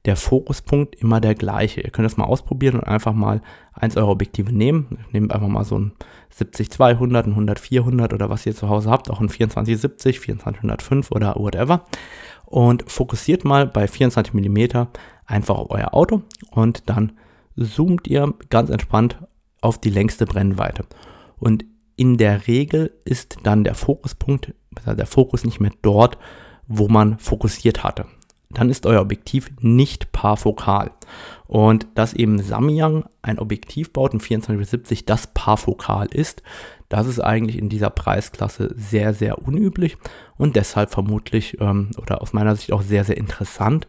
der 0.06 0.16
Fokuspunkt 0.16 0.96
immer 0.96 1.20
der 1.20 1.36
gleiche. 1.36 1.82
Ihr 1.82 1.92
könnt 1.92 2.06
das 2.06 2.18
mal 2.18 2.26
ausprobieren 2.26 2.76
und 2.76 2.86
einfach 2.86 3.14
mal 3.14 3.42
eins 3.74 3.98
eurer 3.98 4.10
Objektive 4.10 4.52
nehmen. 4.52 5.00
Nehmt 5.12 5.34
einfach 5.34 5.48
mal 5.48 5.66
so 5.66 5.78
ein 5.78 5.92
70-200, 6.38 7.24
ein 7.24 7.50
100-400 7.50 8.14
oder 8.14 8.30
was 8.30 8.46
ihr 8.46 8.56
zu 8.56 8.70
Hause 8.70 8.90
habt, 8.90 9.10
auch 9.10 9.20
ein 9.20 9.30
24-70, 9.30 10.22
24-105 10.42 11.12
oder 11.12 11.36
whatever. 11.36 11.86
Und 12.46 12.90
fokussiert 12.90 13.44
mal 13.44 13.68
bei 13.68 13.88
24 13.88 14.34
mm 14.34 14.88
einfach 15.26 15.58
auf 15.58 15.70
euer 15.70 15.94
Auto 15.94 16.24
und 16.50 16.90
dann 16.90 17.14
zoomt 17.56 18.08
ihr 18.08 18.34
ganz 18.50 18.70
entspannt 18.70 19.18
auf 19.62 19.78
die 19.80 19.90
längste 19.90 20.26
Brennweite. 20.26 20.86
Und 21.38 21.66
in 21.98 22.18
der 22.18 22.48
Regel 22.48 22.94
ist 23.04 23.38
dann 23.44 23.66
der 23.66 23.76
Fokuspunkt, 23.76 24.54
der 24.86 25.06
Fokus 25.06 25.44
nicht 25.44 25.60
mehr 25.60 25.72
dort, 25.82 26.18
wo 26.68 26.88
man 26.88 27.20
fokussiert 27.20 27.84
hatte 27.84 28.06
dann 28.52 28.70
ist 28.70 28.86
euer 28.86 29.02
Objektiv 29.02 29.52
nicht 29.62 30.12
parfokal. 30.12 30.92
Und 31.46 31.88
dass 31.96 32.14
eben 32.14 32.42
Samyang 32.42 33.06
ein 33.22 33.40
Objektiv 33.40 33.94
baut, 33.94 34.14
ein 34.14 34.20
24-70, 34.20 35.06
das 35.06 35.28
parfokal 35.28 36.08
ist, 36.08 36.44
das 36.90 37.08
ist 37.08 37.20
eigentlich 37.20 37.58
in 37.58 37.70
dieser 37.70 37.92
Preisklasse 37.92 38.74
sehr, 38.76 39.14
sehr 39.14 39.48
unüblich 39.48 39.98
und 40.38 40.56
deshalb 40.56 40.90
vermutlich 40.90 41.60
ähm, 41.62 41.92
oder 42.02 42.22
aus 42.22 42.34
meiner 42.34 42.56
Sicht 42.56 42.72
auch 42.72 42.82
sehr, 42.82 43.04
sehr 43.04 43.18
interessant, 43.18 43.88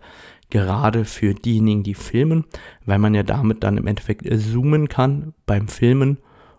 gerade 0.51 1.07
für 1.07 1.33
diejenigen, 1.33 1.83
die 1.83 1.95
filmen, 1.95 2.45
weil 2.85 2.99
man 2.99 3.15
ja 3.15 3.23
damit 3.23 3.65
dann 3.65 3.79
im 3.79 3.87
Endeffekt 3.87 4.27
zoomen 4.41 4.89
kann 4.89 5.33
beim 5.47 5.69
Filmen, 5.69 6.19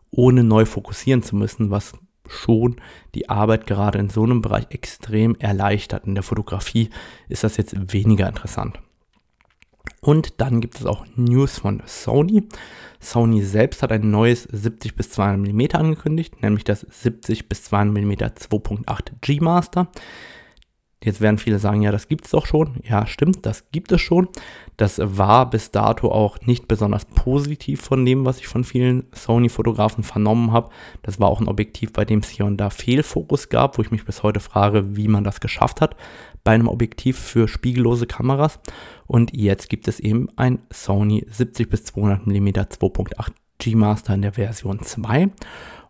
ohne 0.10 0.44
neu 0.44 0.66
fokussieren 0.66 1.22
zu 1.22 1.36
müssen, 1.36 1.70
was 1.70 1.94
schon 2.32 2.78
die 3.14 3.30
Arbeit 3.30 3.68
gerade 3.68 4.00
in 4.00 4.10
so 4.10 4.24
einem 4.24 4.42
Bereich 4.42 4.68
extrem 4.70 5.36
erleichtert. 5.36 6.06
In 6.06 6.16
der 6.16 6.24
Fotografie 6.24 6.90
ist 7.30 7.44
das 7.44 7.58
jetzt 7.58 7.94
weniger 7.94 8.28
interessant. 8.28 8.80
Und 10.00 10.42
dann 10.42 10.62
gibt 10.62 10.80
es 10.80 10.86
auch 10.86 11.06
News 11.16 11.60
von 11.60 11.84
Sony. 11.86 12.48
Sony 13.00 13.44
selbst 13.44 13.84
hat 13.84 13.92
ein 13.92 14.10
neues 14.10 14.44
70 14.44 14.96
bis 14.96 15.12
200 15.12 15.54
mm 15.54 15.62
angekündigt, 15.74 16.42
nämlich 16.42 16.64
das 16.64 16.82
70 16.90 17.48
bis 17.48 17.64
200 17.66 18.04
mm 18.04 18.12
2.8 18.12 19.12
G 19.22 19.40
Master. 19.40 19.90
Jetzt 21.04 21.20
werden 21.20 21.40
viele 21.40 21.58
sagen, 21.58 21.82
ja, 21.82 21.92
das 21.92 22.08
gibt 22.08 22.26
es 22.26 22.32
doch 22.32 22.46
schon. 22.46 22.76
Ja, 22.84 23.08
stimmt, 23.08 23.46
das 23.46 23.72
gibt 23.72 23.92
es 23.92 24.02
schon. 24.02 24.28
Das 24.78 25.02
war 25.04 25.50
bis 25.50 25.72
dato 25.72 26.12
auch 26.12 26.40
nicht 26.42 26.68
besonders 26.68 27.06
positiv 27.06 27.82
von 27.82 28.06
dem, 28.06 28.24
was 28.24 28.38
ich 28.40 28.48
von 28.48 28.64
vielen 28.64 29.06
Sony-Fotografen 29.12 30.04
vernommen 30.04 30.52
habe. 30.52 30.70
Das 31.02 31.20
war 31.20 31.28
auch 31.28 31.42
ein 31.42 31.48
Objektiv, 31.48 31.92
bei 31.92 32.06
dem 32.06 32.20
es 32.20 32.30
hier 32.30 32.46
und 32.46 32.58
da 32.58 32.70
Fehlfokus 32.70 33.50
gab, 33.50 33.78
wo 33.78 33.82
ich 33.82 33.90
mich 33.90 34.06
bis 34.06 34.22
heute 34.22 34.40
frage, 34.40 34.96
wie 34.96 35.08
man 35.08 35.24
das 35.24 35.40
geschafft 35.40 35.82
hat 35.82 35.96
bei 36.44 36.54
einem 36.54 36.68
Objektiv 36.68 37.18
für 37.20 37.48
spiegellose 37.48 38.08
Kameras. 38.08 38.60
Und 39.08 39.36
jetzt 39.36 39.70
gibt 39.70 39.88
es 39.88 40.00
eben 40.00 40.28
ein 40.36 40.60
Sony 40.72 41.26
70 41.30 41.70
bis 41.70 41.84
200 41.86 42.28
mm 42.28 42.48
2.8 42.48 43.32
G 43.58 43.76
Master 43.76 44.14
in 44.14 44.22
der 44.22 44.34
Version 44.34 44.82
2. 44.82 45.30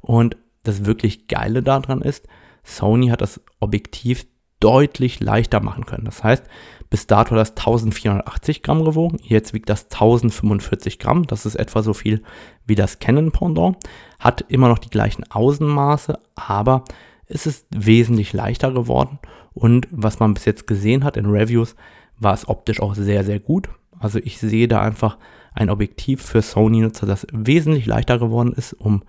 Und 0.02 0.38
das 0.64 0.86
wirklich 0.86 1.28
Geile 1.28 1.64
daran 1.64 2.02
ist, 2.02 2.28
Sony 2.64 3.08
hat 3.08 3.22
das 3.22 3.42
Objektiv 3.60 4.26
deutlich 4.62 5.20
leichter 5.20 5.60
machen 5.60 5.86
können. 5.86 6.06
Das 6.06 6.24
heißt, 6.24 6.46
bis 6.90 7.08
dato 7.08 7.32
hat 7.32 7.40
das 7.40 7.52
1480 7.52 8.64
Gramm 8.64 8.86
gewogen, 8.86 9.18
jetzt 9.22 9.54
wiegt 9.54 9.70
das 9.70 9.86
1045 9.86 11.00
Gramm, 11.00 11.28
das 11.28 11.46
ist 11.46 11.56
etwa 11.56 11.84
so 11.84 11.94
viel 11.94 12.22
wie 12.66 12.76
das 12.76 13.00
Canon 13.00 13.32
Pendant, 13.32 13.78
hat 14.20 14.46
immer 14.48 14.70
noch 14.70 14.80
die 14.80 14.90
gleichen 14.90 15.24
Außenmaße, 15.30 16.20
aber 16.36 16.84
es 17.28 17.46
ist 17.46 17.66
wesentlich 17.72 18.34
leichter 18.34 18.72
geworden 18.72 19.20
und 19.54 19.88
was 19.92 20.20
man 20.20 20.34
bis 20.34 20.46
jetzt 20.46 20.68
gesehen 20.68 21.04
hat 21.04 21.18
in 21.18 21.28
Reviews, 21.28 21.76
war 22.20 22.34
es 22.34 22.48
optisch 22.48 22.82
auch 22.82 22.94
sehr, 22.94 23.24
sehr 23.24 23.40
gut. 23.40 23.70
Also 24.00 24.20
ich 24.20 24.38
sehe 24.40 24.68
da 24.68 24.82
einfach 24.82 25.18
ein 25.54 25.70
Objektiv 25.70 26.22
für 26.22 26.42
Sony-Nutzer, 26.42 27.06
das 27.06 27.26
wesentlich 27.32 27.86
leichter 27.86 28.20
geworden 28.20 28.54
ist, 28.54 28.74
um 28.74 29.04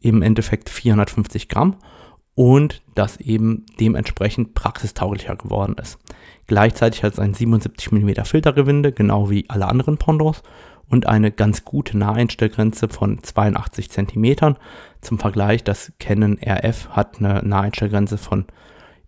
im 0.00 0.22
Endeffekt 0.22 0.70
450 0.70 1.48
Gramm 1.48 1.76
und 2.34 2.82
das 2.94 3.18
eben 3.18 3.64
dementsprechend 3.78 4.54
praxistauglicher 4.54 5.36
geworden 5.36 5.76
ist. 5.80 5.98
Gleichzeitig 6.46 7.02
hat 7.02 7.14
es 7.14 7.18
ein 7.18 7.34
77 7.34 7.92
mm 7.92 8.24
Filtergewinde, 8.24 8.92
genau 8.92 9.30
wie 9.30 9.48
alle 9.48 9.66
anderen 9.66 9.96
Pendants 9.96 10.42
und 10.88 11.06
eine 11.06 11.30
ganz 11.30 11.64
gute 11.64 11.96
Naheinstellgrenze 11.96 12.88
von 12.88 13.22
82 13.22 13.90
cm. 13.90 14.56
Zum 15.00 15.18
Vergleich, 15.18 15.64
das 15.64 15.92
Canon 15.98 16.38
RF 16.44 16.88
hat 16.90 17.18
eine 17.18 17.42
Naheinstellgrenze 17.42 18.18
von 18.18 18.44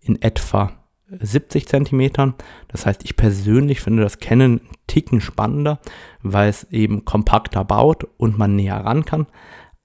in 0.01 0.21
etwa 0.21 0.71
70 1.09 1.67
cm. 1.67 2.33
Das 2.67 2.85
heißt, 2.85 3.03
ich 3.05 3.15
persönlich 3.15 3.81
finde 3.81 4.03
das 4.03 4.19
Canon 4.19 4.59
einen 4.59 4.61
Ticken 4.87 5.21
spannender, 5.21 5.79
weil 6.21 6.49
es 6.49 6.65
eben 6.71 7.05
kompakter 7.05 7.63
baut 7.63 8.07
und 8.17 8.37
man 8.37 8.55
näher 8.55 8.77
ran 8.77 9.05
kann 9.05 9.27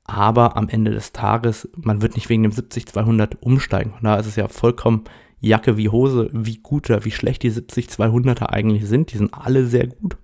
aber 0.05 0.57
am 0.57 0.69
Ende 0.69 0.91
des 0.91 1.13
Tages, 1.13 1.69
man 1.77 2.03
wird 2.03 2.15
nicht 2.15 2.29
wegen 2.29 2.43
dem 2.43 2.53
70-200 2.53 3.37
umsteigen. 3.41 3.95
da 4.03 4.17
ist 4.17 4.27
es 4.27 4.37
ja 4.37 4.49
vollkommen 4.49 5.05
Jacke 5.41 5.77
wie 5.77 5.89
Hose, 5.89 6.31
wie 6.33 6.59
gut 6.59 6.89
oder 6.89 7.05
wie 7.05 7.11
schlecht 7.11 7.43
die 7.43 7.51
70-200er 7.51 8.47
eigentlich 8.47 8.87
sind. 8.87 9.13
Die 9.13 9.19
sind 9.19 9.35
alle 9.35 9.67
sehr 9.67 9.89
gut. 9.89 10.17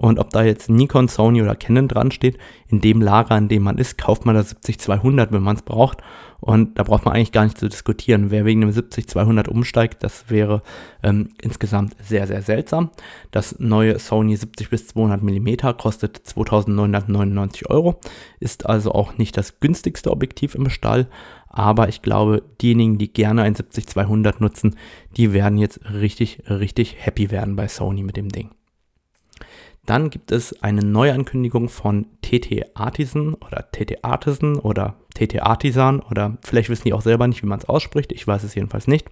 Und 0.00 0.18
ob 0.18 0.30
da 0.30 0.42
jetzt 0.42 0.70
Nikon, 0.70 1.08
Sony 1.08 1.42
oder 1.42 1.54
Canon 1.54 1.86
dran 1.86 2.10
steht, 2.10 2.38
in 2.68 2.80
dem 2.80 3.02
Lager, 3.02 3.36
in 3.36 3.48
dem 3.48 3.64
man 3.64 3.76
ist, 3.76 3.98
kauft 3.98 4.24
man 4.24 4.34
das 4.34 4.56
70-200, 4.56 5.30
wenn 5.30 5.42
man 5.42 5.56
es 5.56 5.62
braucht. 5.62 5.98
Und 6.40 6.78
da 6.78 6.84
braucht 6.84 7.04
man 7.04 7.12
eigentlich 7.12 7.32
gar 7.32 7.44
nicht 7.44 7.58
zu 7.58 7.68
diskutieren. 7.68 8.30
Wer 8.30 8.46
wegen 8.46 8.62
dem 8.62 8.70
70-200 8.70 9.50
umsteigt, 9.50 10.02
das 10.02 10.30
wäre 10.30 10.62
ähm, 11.02 11.28
insgesamt 11.42 11.96
sehr, 12.02 12.26
sehr 12.26 12.40
seltsam. 12.40 12.88
Das 13.30 13.58
neue 13.58 13.98
Sony 13.98 14.36
70 14.36 14.70
bis 14.70 14.86
200 14.86 15.22
mm 15.22 15.76
kostet 15.76 16.16
2999 16.16 17.68
Euro, 17.68 18.00
ist 18.38 18.64
also 18.64 18.92
auch 18.92 19.18
nicht 19.18 19.36
das 19.36 19.60
günstigste 19.60 20.10
Objektiv 20.10 20.54
im 20.54 20.70
Stall. 20.70 21.08
Aber 21.46 21.90
ich 21.90 22.00
glaube, 22.00 22.42
diejenigen, 22.62 22.96
die 22.96 23.12
gerne 23.12 23.42
ein 23.42 23.54
70-200 23.54 24.36
nutzen, 24.38 24.76
die 25.18 25.34
werden 25.34 25.58
jetzt 25.58 25.80
richtig, 25.92 26.44
richtig 26.48 26.96
happy 27.04 27.30
werden 27.30 27.54
bei 27.54 27.68
Sony 27.68 28.02
mit 28.02 28.16
dem 28.16 28.30
Ding. 28.30 28.48
Dann 29.86 30.10
gibt 30.10 30.30
es 30.30 30.62
eine 30.62 30.82
Neuankündigung 30.82 31.68
von 31.68 32.06
TT 32.22 32.76
Artisan 32.76 33.34
oder 33.34 33.70
TT 33.72 34.04
Artisan 34.04 34.56
oder 34.56 34.96
TT 35.14 35.42
Artisan 35.42 36.00
oder 36.00 36.38
vielleicht 36.44 36.68
wissen 36.68 36.84
die 36.84 36.92
auch 36.92 37.02
selber 37.02 37.26
nicht, 37.26 37.42
wie 37.42 37.48
man 37.48 37.58
es 37.58 37.68
ausspricht. 37.68 38.12
Ich 38.12 38.26
weiß 38.26 38.44
es 38.44 38.54
jedenfalls 38.54 38.86
nicht. 38.86 39.08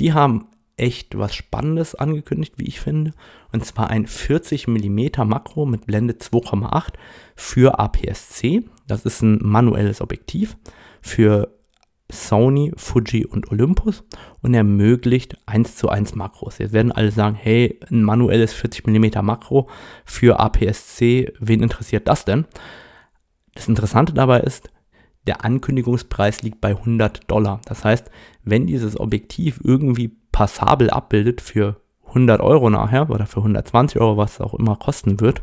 Die 0.00 0.12
haben 0.12 0.48
echt 0.76 1.16
was 1.16 1.34
Spannendes 1.34 1.94
angekündigt, 1.94 2.54
wie 2.56 2.66
ich 2.66 2.80
finde. 2.80 3.12
Und 3.52 3.64
zwar 3.64 3.88
ein 3.88 4.06
40 4.06 4.68
mm 4.68 5.08
Makro 5.24 5.66
mit 5.66 5.86
Blende 5.86 6.14
2,8 6.14 6.94
für 7.34 7.78
APS-C. 7.78 8.64
Das 8.86 9.04
ist 9.04 9.22
ein 9.22 9.38
manuelles 9.42 10.00
Objektiv 10.00 10.56
für 11.00 11.55
Sony, 12.16 12.72
Fuji 12.76 13.26
und 13.26 13.50
Olympus 13.50 14.04
und 14.42 14.54
ermöglicht 14.54 15.36
1 15.46 15.76
zu 15.76 15.88
1 15.88 16.14
Makros. 16.14 16.58
Jetzt 16.58 16.72
werden 16.72 16.92
alle 16.92 17.10
sagen, 17.10 17.36
hey, 17.36 17.78
ein 17.90 18.02
manuelles 18.02 18.52
40 18.52 18.86
mm 18.86 19.24
Makro 19.24 19.68
für 20.04 20.40
APS-C, 20.40 21.32
wen 21.38 21.62
interessiert 21.62 22.08
das 22.08 22.24
denn? 22.24 22.46
Das 23.54 23.68
Interessante 23.68 24.12
dabei 24.12 24.40
ist, 24.40 24.70
der 25.26 25.44
Ankündigungspreis 25.44 26.42
liegt 26.42 26.60
bei 26.60 26.70
100 26.70 27.30
Dollar. 27.30 27.60
Das 27.64 27.84
heißt, 27.84 28.10
wenn 28.44 28.66
dieses 28.66 28.98
Objektiv 28.98 29.60
irgendwie 29.64 30.16
passabel 30.32 30.90
abbildet 30.90 31.40
für 31.40 31.80
100 32.08 32.40
Euro 32.40 32.70
nachher 32.70 33.10
oder 33.10 33.26
für 33.26 33.40
120 33.40 34.00
Euro, 34.00 34.16
was 34.16 34.34
es 34.34 34.40
auch 34.40 34.54
immer 34.54 34.76
kosten 34.76 35.20
wird, 35.20 35.42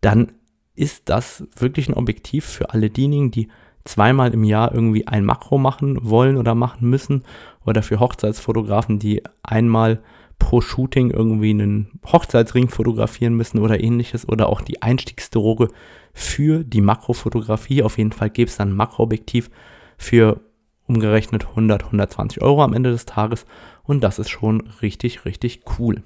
dann 0.00 0.32
ist 0.74 1.08
das 1.08 1.44
wirklich 1.56 1.88
ein 1.88 1.94
Objektiv 1.94 2.44
für 2.44 2.70
alle 2.70 2.90
diejenigen, 2.90 3.30
die 3.30 3.48
zweimal 3.84 4.32
im 4.32 4.44
Jahr 4.44 4.72
irgendwie 4.72 5.06
ein 5.06 5.24
Makro 5.24 5.58
machen 5.58 5.98
wollen 6.02 6.36
oder 6.36 6.54
machen 6.54 6.88
müssen 6.88 7.22
oder 7.64 7.82
für 7.82 8.00
Hochzeitsfotografen, 8.00 8.98
die 8.98 9.22
einmal 9.42 10.00
pro 10.38 10.60
Shooting 10.60 11.10
irgendwie 11.10 11.50
einen 11.50 12.00
Hochzeitsring 12.06 12.68
fotografieren 12.68 13.34
müssen 13.34 13.58
oder 13.58 13.80
ähnliches 13.80 14.28
oder 14.28 14.48
auch 14.48 14.60
die 14.60 14.82
Einstiegsdroge 14.82 15.68
für 16.12 16.64
die 16.64 16.80
Makrofotografie. 16.80 17.82
Auf 17.82 17.98
jeden 17.98 18.12
Fall 18.12 18.30
gibt 18.30 18.50
es 18.50 18.56
dann 18.56 18.70
ein 18.70 18.76
Makroobjektiv 18.76 19.50
für 19.96 20.40
umgerechnet 20.86 21.46
100, 21.48 21.84
120 21.84 22.42
Euro 22.42 22.62
am 22.62 22.74
Ende 22.74 22.90
des 22.90 23.06
Tages 23.06 23.46
und 23.84 24.02
das 24.02 24.18
ist 24.18 24.30
schon 24.30 24.68
richtig, 24.82 25.24
richtig 25.24 25.62
cool. 25.78 26.02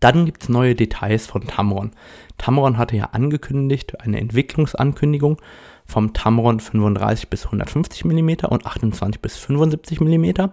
Dann 0.00 0.26
gibt 0.26 0.42
es 0.42 0.48
neue 0.48 0.74
Details 0.74 1.26
von 1.26 1.46
Tamron. 1.46 1.92
Tamron 2.38 2.76
hatte 2.76 2.96
ja 2.96 3.06
angekündigt, 3.06 4.00
eine 4.00 4.20
Entwicklungsankündigung 4.20 5.40
vom 5.86 6.12
Tamron 6.12 6.60
35 6.60 7.28
bis 7.28 7.46
150 7.46 8.04
mm 8.04 8.30
und 8.48 8.66
28 8.66 9.20
bis 9.20 9.36
75 9.36 10.00
mm. 10.00 10.50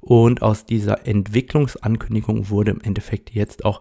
Und 0.00 0.40
aus 0.40 0.64
dieser 0.64 1.06
Entwicklungsankündigung 1.06 2.48
wurde 2.48 2.70
im 2.70 2.80
Endeffekt 2.80 3.34
jetzt 3.34 3.64
auch, 3.64 3.80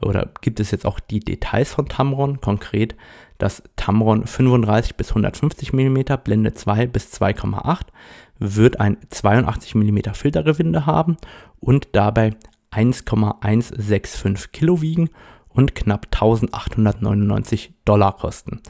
oder 0.00 0.30
gibt 0.40 0.58
es 0.58 0.70
jetzt 0.70 0.86
auch 0.86 0.98
die 1.00 1.20
Details 1.20 1.74
von 1.74 1.86
Tamron, 1.86 2.40
konkret 2.40 2.96
das 3.36 3.62
Tamron 3.76 4.26
35 4.26 4.96
bis 4.96 5.10
150 5.10 5.74
mm, 5.74 5.98
Blende 6.24 6.54
2 6.54 6.86
bis 6.86 7.12
2,8, 7.12 7.80
wird 8.38 8.80
ein 8.80 8.96
82 9.10 9.74
mm 9.74 9.98
Filtergewinde 10.14 10.86
haben 10.86 11.18
und 11.60 11.88
dabei 11.92 12.34
1,165 12.70 14.52
Kilo 14.52 14.80
wiegen 14.80 15.10
und 15.48 15.74
knapp 15.74 16.06
1899 16.06 17.72
Dollar 17.84 18.16
kosten. 18.16 18.60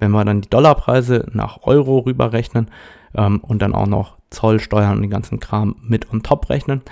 Wenn 0.00 0.10
wir 0.10 0.24
dann 0.24 0.40
die 0.40 0.50
Dollarpreise 0.50 1.26
nach 1.32 1.62
Euro 1.62 2.00
rüberrechnen 2.00 2.70
ähm, 3.14 3.40
und 3.40 3.62
dann 3.62 3.74
auch 3.74 3.86
noch 3.86 4.16
Zoll, 4.30 4.58
Steuern 4.58 4.96
und 4.96 5.02
den 5.02 5.10
ganzen 5.10 5.38
Kram 5.38 5.76
mit 5.82 6.12
on 6.12 6.22
top 6.22 6.50
rechnen, 6.50 6.82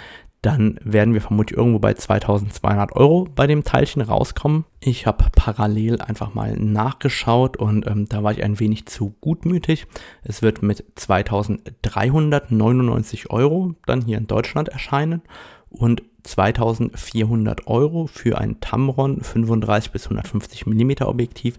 dann 0.43 0.79
werden 0.85 1.15
wir 1.15 1.21
vermutlich 1.21 1.59
irgendwo 1.59 1.81
bei 1.81 1.95
2200 1.95 2.95
Euro 2.95 3.27
bei 3.35 3.49
dem 3.49 3.65
Teilchen 3.65 4.03
rauskommen. 4.03 4.67
Ich 4.79 5.07
habe 5.07 5.25
parallel 5.35 6.00
einfach 6.00 6.33
mal 6.33 6.55
nachgeschaut 6.57 7.57
und 7.57 7.88
ähm, 7.88 8.09
da 8.09 8.23
war 8.23 8.31
ich 8.33 8.45
ein 8.45 8.61
wenig 8.61 8.87
zu 8.87 9.17
gutmütig. 9.21 9.88
Es 10.23 10.43
wird 10.43 10.62
mit 10.62 10.85
2399 10.95 13.31
Euro 13.31 13.75
dann 13.87 14.03
hier 14.03 14.19
in 14.19 14.29
Deutschland 14.29 14.69
erscheinen 14.69 15.23
und 15.71 16.05
2400 16.28 17.66
Euro 17.66 18.06
für 18.06 18.38
ein 18.38 18.61
Tamron 18.61 19.23
35 19.23 19.92
bis 19.92 20.04
150 20.04 20.66
mm 20.66 21.02
Objektiv. 21.02 21.58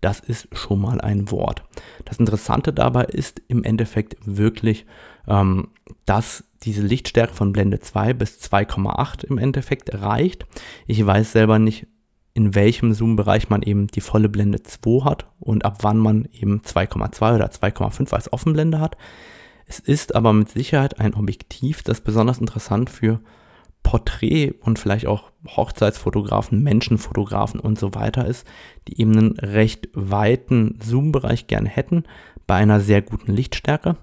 Das 0.00 0.20
ist 0.20 0.48
schon 0.56 0.80
mal 0.80 1.00
ein 1.00 1.30
Wort. 1.30 1.62
Das 2.04 2.18
Interessante 2.18 2.72
dabei 2.72 3.04
ist 3.04 3.42
im 3.48 3.64
Endeffekt 3.64 4.16
wirklich, 4.24 4.86
ähm, 5.26 5.68
dass 6.04 6.44
diese 6.62 6.82
Lichtstärke 6.82 7.34
von 7.34 7.52
Blende 7.52 7.80
2 7.80 8.14
bis 8.14 8.38
2,8 8.40 9.24
im 9.24 9.38
Endeffekt 9.38 9.94
reicht. 9.94 10.46
Ich 10.86 11.04
weiß 11.04 11.32
selber 11.32 11.58
nicht, 11.58 11.86
in 12.34 12.54
welchem 12.54 12.94
Zoom-Bereich 12.94 13.48
man 13.48 13.62
eben 13.62 13.88
die 13.88 14.00
volle 14.00 14.28
Blende 14.28 14.62
2 14.62 15.04
hat 15.04 15.26
und 15.40 15.64
ab 15.64 15.78
wann 15.82 15.98
man 15.98 16.28
eben 16.32 16.60
2,2 16.60 17.34
oder 17.34 17.46
2,5 17.46 18.12
als 18.12 18.32
Offenblende 18.32 18.80
hat. 18.80 18.96
Es 19.66 19.80
ist 19.80 20.14
aber 20.14 20.32
mit 20.32 20.48
Sicherheit 20.48 20.98
ein 20.98 21.14
Objektiv, 21.14 21.82
das 21.82 22.00
besonders 22.00 22.38
interessant 22.38 22.90
für 22.90 23.20
Porträt 23.82 24.52
und 24.60 24.78
vielleicht 24.78 25.06
auch 25.06 25.30
Hochzeitsfotografen, 25.46 26.62
Menschenfotografen 26.62 27.60
und 27.60 27.78
so 27.78 27.94
weiter 27.94 28.26
ist, 28.26 28.46
die 28.86 29.00
eben 29.00 29.16
einen 29.16 29.38
recht 29.38 29.88
weiten 29.94 30.78
Zoom-Bereich 30.82 31.46
gerne 31.46 31.68
hätten, 31.68 32.04
bei 32.46 32.56
einer 32.56 32.80
sehr 32.80 33.02
guten 33.02 33.32
Lichtstärke. 33.32 33.96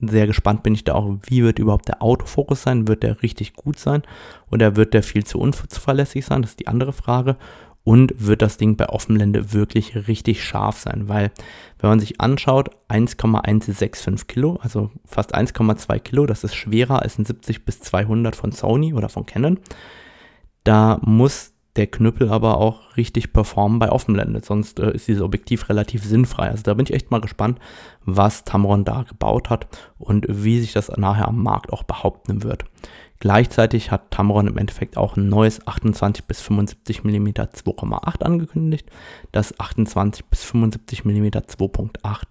Sehr 0.00 0.26
gespannt 0.26 0.62
bin 0.62 0.74
ich 0.74 0.84
da 0.84 0.94
auch, 0.94 1.16
wie 1.22 1.42
wird 1.42 1.58
überhaupt 1.58 1.88
der 1.88 2.02
Autofokus 2.02 2.62
sein? 2.62 2.88
Wird 2.88 3.02
der 3.02 3.22
richtig 3.22 3.54
gut 3.54 3.78
sein 3.78 4.02
oder 4.50 4.76
wird 4.76 4.94
der 4.94 5.02
viel 5.02 5.24
zu 5.24 5.38
unzuverlässig 5.38 6.24
sein? 6.24 6.42
Das 6.42 6.52
ist 6.52 6.60
die 6.60 6.68
andere 6.68 6.92
Frage 6.92 7.36
und 7.84 8.12
wird 8.16 8.42
das 8.42 8.56
Ding 8.56 8.76
bei 8.76 8.88
Offenblende 8.88 9.52
wirklich 9.52 10.08
richtig 10.08 10.44
scharf 10.44 10.78
sein, 10.78 11.08
weil 11.08 11.32
wenn 11.78 11.90
man 11.90 12.00
sich 12.00 12.20
anschaut, 12.20 12.70
1,165 12.88 14.28
Kilo, 14.28 14.58
also 14.62 14.90
fast 15.04 15.34
1,2 15.34 15.98
Kilo, 15.98 16.26
das 16.26 16.44
ist 16.44 16.54
schwerer 16.54 17.02
als 17.02 17.18
ein 17.18 17.24
70 17.24 17.64
bis 17.64 17.80
200 17.80 18.36
von 18.36 18.52
Sony 18.52 18.94
oder 18.94 19.08
von 19.08 19.26
Canon. 19.26 19.58
Da 20.62 21.00
muss 21.02 21.52
der 21.76 21.86
Knüppel 21.86 22.28
aber 22.28 22.58
auch 22.58 22.96
richtig 22.96 23.32
performen 23.32 23.78
bei 23.78 23.90
Offenblende, 23.90 24.42
sonst 24.44 24.78
äh, 24.78 24.92
ist 24.92 25.08
dieses 25.08 25.22
Objektiv 25.22 25.68
relativ 25.68 26.04
sinnfrei. 26.04 26.50
Also 26.50 26.62
da 26.62 26.74
bin 26.74 26.84
ich 26.86 26.92
echt 26.92 27.10
mal 27.10 27.20
gespannt, 27.20 27.58
was 28.04 28.44
Tamron 28.44 28.84
da 28.84 29.02
gebaut 29.02 29.48
hat 29.48 29.66
und 29.98 30.26
wie 30.28 30.60
sich 30.60 30.72
das 30.72 30.90
nachher 30.96 31.28
am 31.28 31.42
Markt 31.42 31.72
auch 31.72 31.82
behaupten 31.82 32.42
wird. 32.42 32.64
Gleichzeitig 33.22 33.92
hat 33.92 34.10
Tamron 34.10 34.48
im 34.48 34.58
Endeffekt 34.58 34.96
auch 34.96 35.16
ein 35.16 35.28
neues 35.28 35.64
28 35.64 36.24
bis 36.24 36.40
75 36.40 37.04
mm 37.04 37.28
2,8 37.28 38.20
angekündigt. 38.24 38.90
Das 39.30 39.60
28 39.60 40.24
bis 40.24 40.42
75 40.42 41.04
mm 41.04 41.26
2.8 41.26 42.22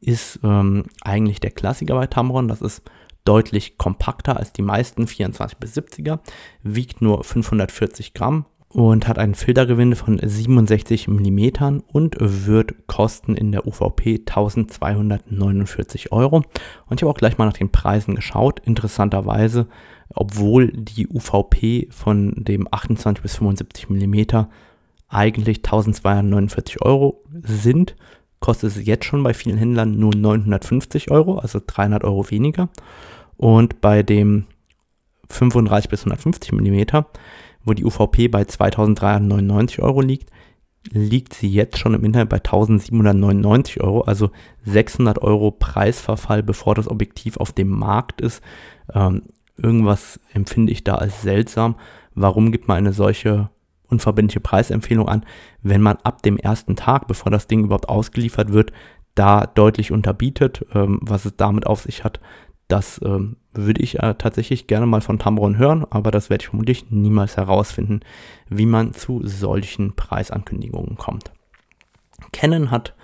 ist 0.00 0.38
ähm, 0.44 0.84
eigentlich 1.02 1.40
der 1.40 1.50
Klassiker 1.50 1.96
bei 1.96 2.06
Tamron. 2.06 2.46
Das 2.46 2.62
ist 2.62 2.88
deutlich 3.24 3.76
kompakter 3.76 4.36
als 4.36 4.52
die 4.52 4.62
meisten 4.62 5.08
24 5.08 5.58
bis 5.58 5.76
70er, 5.76 6.20
wiegt 6.62 7.02
nur 7.02 7.24
540 7.24 8.14
Gramm 8.14 8.46
und 8.76 9.08
hat 9.08 9.18
ein 9.18 9.34
Filtergewinde 9.34 9.96
von 9.96 10.20
67 10.22 11.08
mm 11.08 11.80
und 11.92 12.16
wird 12.20 12.86
kosten 12.86 13.34
in 13.34 13.50
der 13.50 13.66
UVP 13.66 14.20
1249 14.26 16.12
Euro. 16.12 16.42
Und 16.84 16.98
ich 16.98 17.02
habe 17.02 17.10
auch 17.10 17.16
gleich 17.16 17.38
mal 17.38 17.46
nach 17.46 17.56
den 17.56 17.72
Preisen 17.72 18.16
geschaut. 18.16 18.60
Interessanterweise 18.60 19.66
obwohl 20.14 20.72
die 20.72 21.08
UVP 21.08 21.88
von 21.90 22.34
dem 22.36 22.68
28 22.70 23.22
bis 23.22 23.36
75 23.36 23.88
mm 23.88 24.44
eigentlich 25.08 25.58
1249 25.58 26.82
Euro 26.82 27.24
sind, 27.32 27.96
kostet 28.40 28.72
es 28.72 28.86
jetzt 28.86 29.06
schon 29.06 29.22
bei 29.22 29.32
vielen 29.32 29.56
Händlern 29.56 29.98
nur 29.98 30.14
950 30.14 31.10
Euro, 31.10 31.38
also 31.38 31.60
300 31.64 32.04
Euro 32.04 32.30
weniger. 32.30 32.68
Und 33.38 33.80
bei 33.80 34.02
dem 34.02 34.44
35 35.28 35.88
bis 35.90 36.00
150 36.00 36.52
mm, 36.52 37.04
wo 37.66 37.74
die 37.74 37.84
UVP 37.84 38.28
bei 38.28 38.44
2399 38.44 39.82
Euro 39.82 40.00
liegt, 40.00 40.30
liegt 40.90 41.34
sie 41.34 41.48
jetzt 41.48 41.78
schon 41.78 41.92
im 41.92 42.04
Internet 42.04 42.30
bei 42.30 42.36
1799 42.36 43.82
Euro, 43.82 44.02
also 44.02 44.30
600 44.64 45.20
Euro 45.20 45.50
Preisverfall, 45.50 46.42
bevor 46.42 46.74
das 46.74 46.88
Objektiv 46.88 47.36
auf 47.36 47.52
dem 47.52 47.68
Markt 47.68 48.22
ist. 48.22 48.40
Ähm, 48.94 49.22
Irgendwas 49.56 50.20
empfinde 50.32 50.72
ich 50.72 50.84
da 50.84 50.96
als 50.96 51.22
seltsam. 51.22 51.76
Warum 52.14 52.52
gibt 52.52 52.68
man 52.68 52.76
eine 52.76 52.92
solche 52.92 53.50
unverbindliche 53.88 54.40
Preisempfehlung 54.40 55.08
an, 55.08 55.24
wenn 55.62 55.80
man 55.80 55.96
ab 56.02 56.22
dem 56.22 56.36
ersten 56.36 56.76
Tag, 56.76 57.06
bevor 57.06 57.30
das 57.30 57.46
Ding 57.46 57.64
überhaupt 57.64 57.88
ausgeliefert 57.88 58.52
wird, 58.52 58.72
da 59.14 59.46
deutlich 59.46 59.92
unterbietet, 59.92 60.66
ähm, 60.74 60.98
was 61.02 61.24
es 61.24 61.36
damit 61.36 61.66
auf 61.66 61.82
sich 61.82 62.04
hat, 62.04 62.20
das 62.68 63.00
ähm, 63.02 63.36
würde 63.56 63.82
ich 63.82 63.98
äh, 63.98 64.14
tatsächlich 64.14 64.66
gerne 64.66 64.86
mal 64.86 65.00
von 65.00 65.18
Tamron 65.18 65.58
hören, 65.58 65.84
aber 65.90 66.10
das 66.10 66.30
werde 66.30 66.42
ich 66.42 66.48
vermutlich 66.48 66.90
niemals 66.90 67.36
herausfinden, 67.36 68.00
wie 68.48 68.66
man 68.66 68.92
zu 68.92 69.26
solchen 69.26 69.96
Preisankündigungen 69.96 70.96
kommt. 70.96 71.32
Canon 72.32 72.70
hat 72.70 72.94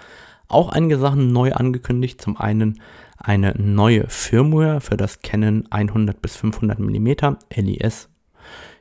auch 0.49 0.69
einige 0.69 0.99
Sachen 0.99 1.33
neu 1.33 1.53
angekündigt. 1.53 2.21
Zum 2.21 2.37
einen 2.37 2.81
eine 3.17 3.55
neue 3.57 4.09
Firmware 4.09 4.81
für 4.81 4.97
das 4.97 5.23
Canon 5.23 5.67
100 5.71 6.21
bis 6.21 6.37
500 6.37 6.79
mm 6.79 7.09
LIS. 7.57 8.09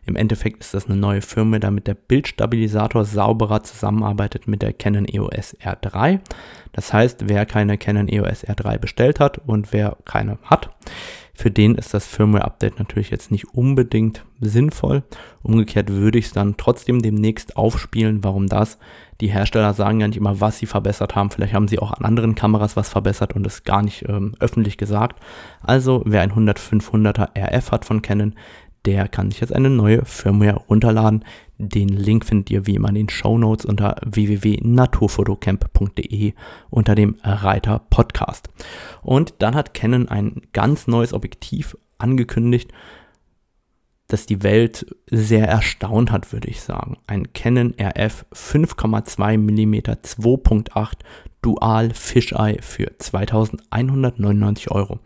Im 0.03 0.15
Endeffekt 0.15 0.59
ist 0.59 0.73
das 0.73 0.87
eine 0.87 0.95
neue 0.95 1.21
Firmware, 1.21 1.59
damit 1.59 1.85
der 1.85 1.93
Bildstabilisator 1.93 3.05
sauberer 3.05 3.63
zusammenarbeitet 3.63 4.47
mit 4.47 4.63
der 4.63 4.73
Canon 4.73 5.05
EOS 5.05 5.55
R3. 5.59 6.19
Das 6.71 6.91
heißt, 6.91 7.29
wer 7.29 7.45
keine 7.45 7.77
Canon 7.77 8.07
EOS 8.07 8.45
R3 8.45 8.79
bestellt 8.79 9.19
hat 9.19 9.37
und 9.47 9.73
wer 9.73 9.97
keine 10.05 10.39
hat, 10.43 10.71
für 11.33 11.51
den 11.51 11.75
ist 11.75 11.93
das 11.93 12.07
Firmware-Update 12.07 12.79
natürlich 12.79 13.09
jetzt 13.09 13.31
nicht 13.31 13.53
unbedingt 13.53 14.25
sinnvoll. 14.39 15.03
Umgekehrt 15.41 15.89
würde 15.89 16.19
ich 16.19 16.25
es 16.25 16.33
dann 16.33 16.57
trotzdem 16.57 17.01
demnächst 17.01 17.57
aufspielen. 17.57 18.23
Warum 18.23 18.47
das? 18.47 18.77
Die 19.21 19.27
Hersteller 19.27 19.73
sagen 19.73 19.99
ja 19.99 20.07
nicht 20.07 20.17
immer, 20.17 20.41
was 20.41 20.57
sie 20.57 20.65
verbessert 20.65 21.15
haben. 21.15 21.29
Vielleicht 21.29 21.53
haben 21.53 21.67
sie 21.67 21.79
auch 21.79 21.91
an 21.91 22.05
anderen 22.05 22.35
Kameras 22.35 22.75
was 22.75 22.89
verbessert 22.89 23.35
und 23.35 23.45
es 23.47 23.63
gar 23.63 23.81
nicht 23.81 24.07
ähm, 24.09 24.35
öffentlich 24.39 24.77
gesagt. 24.77 25.21
Also 25.61 26.03
wer 26.05 26.21
ein 26.21 26.33
100-500er 26.33 27.29
RF 27.37 27.71
hat 27.71 27.85
von 27.85 28.01
Canon, 28.01 28.35
der 28.85 29.07
kann 29.07 29.29
sich 29.29 29.39
jetzt 29.39 29.53
eine 29.53 29.69
neue 29.69 30.03
Firmware 30.05 30.61
runterladen. 30.69 31.23
Den 31.61 31.89
Link 31.89 32.25
findet 32.25 32.49
ihr 32.49 32.65
wie 32.65 32.73
immer 32.75 32.89
in 32.89 32.95
den 32.95 33.09
Show 33.09 33.37
Notes 33.37 33.65
unter 33.65 33.97
www.naturfotocamp.de 34.03 36.33
unter 36.71 36.95
dem 36.95 37.17
Reiter 37.23 37.83
Podcast. 37.91 38.49
Und 39.03 39.35
dann 39.39 39.53
hat 39.53 39.75
Canon 39.75 40.09
ein 40.09 40.41
ganz 40.53 40.87
neues 40.87 41.13
Objektiv 41.13 41.77
angekündigt, 41.99 42.71
das 44.07 44.25
die 44.25 44.41
Welt 44.41 44.87
sehr 45.05 45.47
erstaunt 45.47 46.11
hat, 46.11 46.33
würde 46.33 46.49
ich 46.49 46.61
sagen. 46.61 46.97
Ein 47.05 47.31
Canon 47.33 47.75
RF 47.79 48.25
5,2 48.33 49.37
mm 49.37 49.75
2.8 49.75 50.93
Dual 51.43 51.93
Fisheye 51.93 52.57
für 52.61 52.97
2199 52.97 54.71
Euro. 54.71 54.97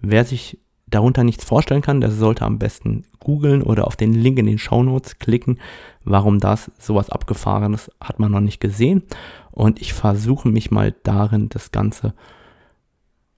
Wer 0.00 0.26
sich 0.26 0.58
darunter 0.88 1.24
nichts 1.24 1.44
vorstellen 1.44 1.82
kann, 1.82 2.00
der 2.00 2.10
sollte 2.10 2.44
am 2.44 2.58
besten 2.58 3.04
googeln 3.18 3.62
oder 3.62 3.86
auf 3.86 3.96
den 3.96 4.12
Link 4.12 4.38
in 4.38 4.46
den 4.46 4.58
Show 4.58 4.82
Notes 4.82 5.18
klicken. 5.18 5.58
Warum 6.04 6.38
das 6.38 6.70
sowas 6.78 7.10
abgefahrenes 7.10 7.90
hat 8.00 8.20
man 8.20 8.30
noch 8.30 8.40
nicht 8.40 8.60
gesehen. 8.60 9.02
Und 9.50 9.80
ich 9.80 9.92
versuche 9.92 10.48
mich 10.48 10.70
mal 10.70 10.94
darin, 11.02 11.48
das 11.48 11.72
Ganze 11.72 12.14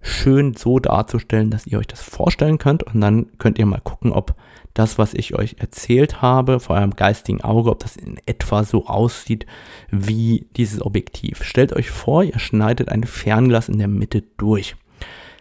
schön 0.00 0.54
so 0.54 0.78
darzustellen, 0.78 1.50
dass 1.50 1.66
ihr 1.66 1.78
euch 1.78 1.86
das 1.86 2.02
vorstellen 2.02 2.58
könnt 2.58 2.82
und 2.82 3.00
dann 3.00 3.26
könnt 3.38 3.58
ihr 3.58 3.66
mal 3.66 3.80
gucken, 3.80 4.12
ob 4.12 4.34
das, 4.74 4.96
was 4.96 5.12
ich 5.12 5.34
euch 5.34 5.56
erzählt 5.58 6.22
habe, 6.22 6.60
vor 6.60 6.76
eurem 6.76 6.94
geistigen 6.94 7.40
Auge, 7.40 7.70
ob 7.70 7.80
das 7.80 7.96
in 7.96 8.18
etwa 8.26 8.62
so 8.62 8.86
aussieht 8.86 9.44
wie 9.90 10.46
dieses 10.56 10.82
Objektiv. 10.82 11.42
Stellt 11.42 11.72
euch 11.72 11.90
vor, 11.90 12.22
ihr 12.22 12.38
schneidet 12.38 12.88
ein 12.88 13.02
Fernglas 13.04 13.68
in 13.68 13.78
der 13.78 13.88
Mitte 13.88 14.22
durch. 14.36 14.76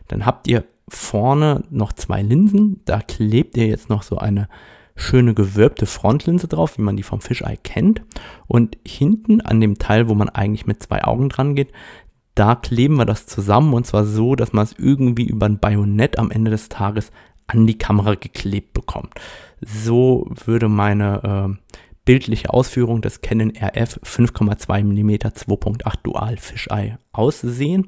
Dann 0.08 0.26
habt 0.26 0.48
ihr 0.48 0.64
vorne 0.90 1.64
noch 1.70 1.94
zwei 1.94 2.22
Linsen, 2.22 2.82
da 2.86 3.02
klebt 3.02 3.58
ihr 3.58 3.68
jetzt 3.68 3.90
noch 3.90 4.04
so 4.04 4.18
eine 4.18 4.48
schöne 4.96 5.34
gewölbte 5.34 5.86
Frontlinse 5.86 6.48
drauf, 6.48 6.78
wie 6.78 6.82
man 6.82 6.98
die 6.98 7.04
vom 7.04 7.22
Fisheye 7.22 7.58
kennt. 7.64 8.02
Und 8.48 8.78
hinten 8.86 9.42
an 9.42 9.62
dem 9.62 9.78
Teil, 9.78 10.10
wo 10.10 10.16
man 10.16 10.30
eigentlich 10.30 10.66
mit 10.66 10.82
zwei 10.82 11.04
Augen 11.04 11.30
dran 11.30 11.56
geht, 11.56 11.72
da 12.36 12.56
kleben 12.56 12.98
wir 12.98 13.06
das 13.06 13.26
zusammen 13.26 13.74
und 13.74 13.86
zwar 13.86 14.06
so, 14.06 14.36
dass 14.36 14.54
man 14.54 14.64
es 14.64 14.76
irgendwie 14.78 15.26
über 15.26 15.48
ein 15.48 15.60
Bajonett 15.60 16.20
am 16.20 16.32
Ende 16.32 16.52
des 16.52 16.70
Tages 16.70 17.12
an 17.48 17.66
die 17.66 17.78
Kamera 17.78 18.16
geklebt 18.16 18.74
bekommt. 18.74 19.14
So 19.62 20.30
würde 20.46 20.68
meine 20.68 21.58
äh, 21.58 21.76
bildliche 22.06 22.52
Ausführung 22.52 23.02
des 23.02 23.22
Canon 23.22 23.54
RF 23.56 24.00
5,2 24.04 24.84
mm 24.84 25.10
2.8 25.10 25.94
Dual 26.04 26.38
Fisheye 26.38 27.00
aussehen. 27.12 27.88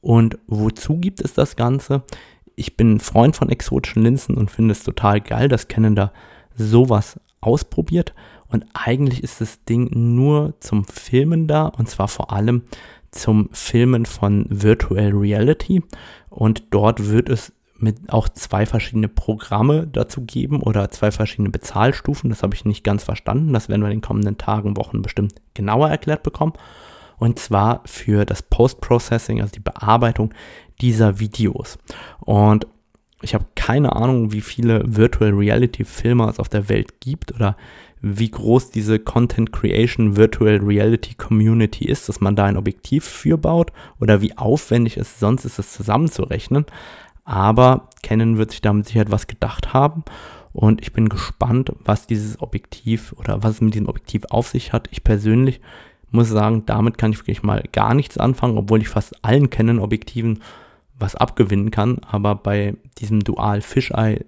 Und 0.00 0.38
wozu 0.46 0.98
gibt 0.98 1.20
es 1.20 1.34
das 1.34 1.54
Ganze? 1.56 2.02
Ich 2.56 2.76
bin 2.76 3.00
Freund 3.00 3.36
von 3.36 3.48
exotischen 3.48 4.02
Linsen 4.02 4.36
und 4.36 4.50
finde 4.50 4.72
es 4.72 4.84
total 4.84 5.20
geil, 5.20 5.48
dass 5.48 5.68
Canon 5.68 5.96
da 5.96 6.12
sowas 6.56 7.18
ausprobiert. 7.40 8.14
Und 8.48 8.66
eigentlich 8.74 9.22
ist 9.22 9.40
das 9.40 9.64
Ding 9.64 9.88
nur 9.92 10.54
zum 10.60 10.84
Filmen 10.84 11.48
da 11.48 11.66
und 11.66 11.88
zwar 11.88 12.08
vor 12.08 12.32
allem 12.32 12.62
zum 13.10 13.48
Filmen 13.52 14.06
von 14.06 14.46
Virtual 14.48 15.10
Reality. 15.10 15.82
Und 16.28 16.64
dort 16.70 17.08
wird 17.08 17.28
es 17.28 17.52
mit 17.78 18.12
auch 18.12 18.28
zwei 18.28 18.64
verschiedene 18.64 19.08
Programme 19.08 19.86
dazu 19.86 20.22
geben 20.22 20.62
oder 20.62 20.90
zwei 20.90 21.10
verschiedene 21.10 21.50
Bezahlstufen. 21.50 22.30
Das 22.30 22.42
habe 22.42 22.54
ich 22.54 22.64
nicht 22.64 22.84
ganz 22.84 23.04
verstanden. 23.04 23.52
Das 23.52 23.68
werden 23.68 23.82
wir 23.82 23.88
in 23.88 23.98
den 23.98 24.02
kommenden 24.02 24.38
Tagen, 24.38 24.76
Wochen 24.76 25.02
bestimmt 25.02 25.34
genauer 25.54 25.88
erklärt 25.88 26.22
bekommen. 26.22 26.52
Und 27.18 27.38
zwar 27.38 27.82
für 27.84 28.24
das 28.24 28.42
Post-Processing, 28.42 29.40
also 29.40 29.52
die 29.52 29.60
Bearbeitung 29.60 30.32
dieser 30.82 31.18
Videos. 31.18 31.78
Und 32.20 32.66
ich 33.22 33.34
habe 33.34 33.46
keine 33.54 33.94
Ahnung, 33.94 34.32
wie 34.32 34.40
viele 34.40 34.82
Virtual 34.84 35.30
Reality 35.30 35.84
Filme 35.84 36.28
es 36.28 36.40
auf 36.40 36.48
der 36.48 36.68
Welt 36.68 37.00
gibt 37.00 37.32
oder 37.32 37.56
wie 38.00 38.30
groß 38.30 38.70
diese 38.70 38.98
Content 38.98 39.52
Creation 39.52 40.16
Virtual 40.16 40.56
Reality 40.56 41.14
Community 41.14 41.84
ist, 41.84 42.08
dass 42.08 42.20
man 42.20 42.34
da 42.34 42.46
ein 42.46 42.56
Objektiv 42.56 43.04
für 43.04 43.38
baut 43.38 43.72
oder 44.00 44.20
wie 44.20 44.36
aufwendig 44.36 44.96
es 44.96 45.20
sonst 45.20 45.44
ist, 45.44 45.60
es 45.60 45.72
zusammenzurechnen. 45.72 46.66
Aber 47.24 47.88
Canon 48.02 48.38
wird 48.38 48.50
sich 48.50 48.60
damit 48.60 48.86
sicher 48.86 49.02
etwas 49.02 49.28
gedacht 49.28 49.72
haben. 49.72 50.02
Und 50.52 50.82
ich 50.82 50.92
bin 50.92 51.08
gespannt, 51.08 51.72
was 51.84 52.08
dieses 52.08 52.42
Objektiv 52.42 53.14
oder 53.18 53.44
was 53.44 53.52
es 53.52 53.60
mit 53.60 53.74
diesem 53.74 53.88
Objektiv 53.88 54.24
auf 54.30 54.48
sich 54.48 54.72
hat. 54.72 54.88
Ich 54.90 55.04
persönlich 55.04 55.60
muss 56.10 56.28
sagen, 56.28 56.64
damit 56.66 56.98
kann 56.98 57.12
ich 57.12 57.20
wirklich 57.20 57.44
mal 57.44 57.62
gar 57.72 57.94
nichts 57.94 58.18
anfangen, 58.18 58.58
obwohl 58.58 58.82
ich 58.82 58.88
fast 58.88 59.24
allen 59.24 59.48
Canon-Objektiven 59.48 60.40
was 61.02 61.14
abgewinnen 61.14 61.70
kann. 61.70 61.98
Aber 62.08 62.34
bei 62.34 62.74
diesem 62.98 63.20
Dual 63.20 63.60
Fisheye, 63.60 64.24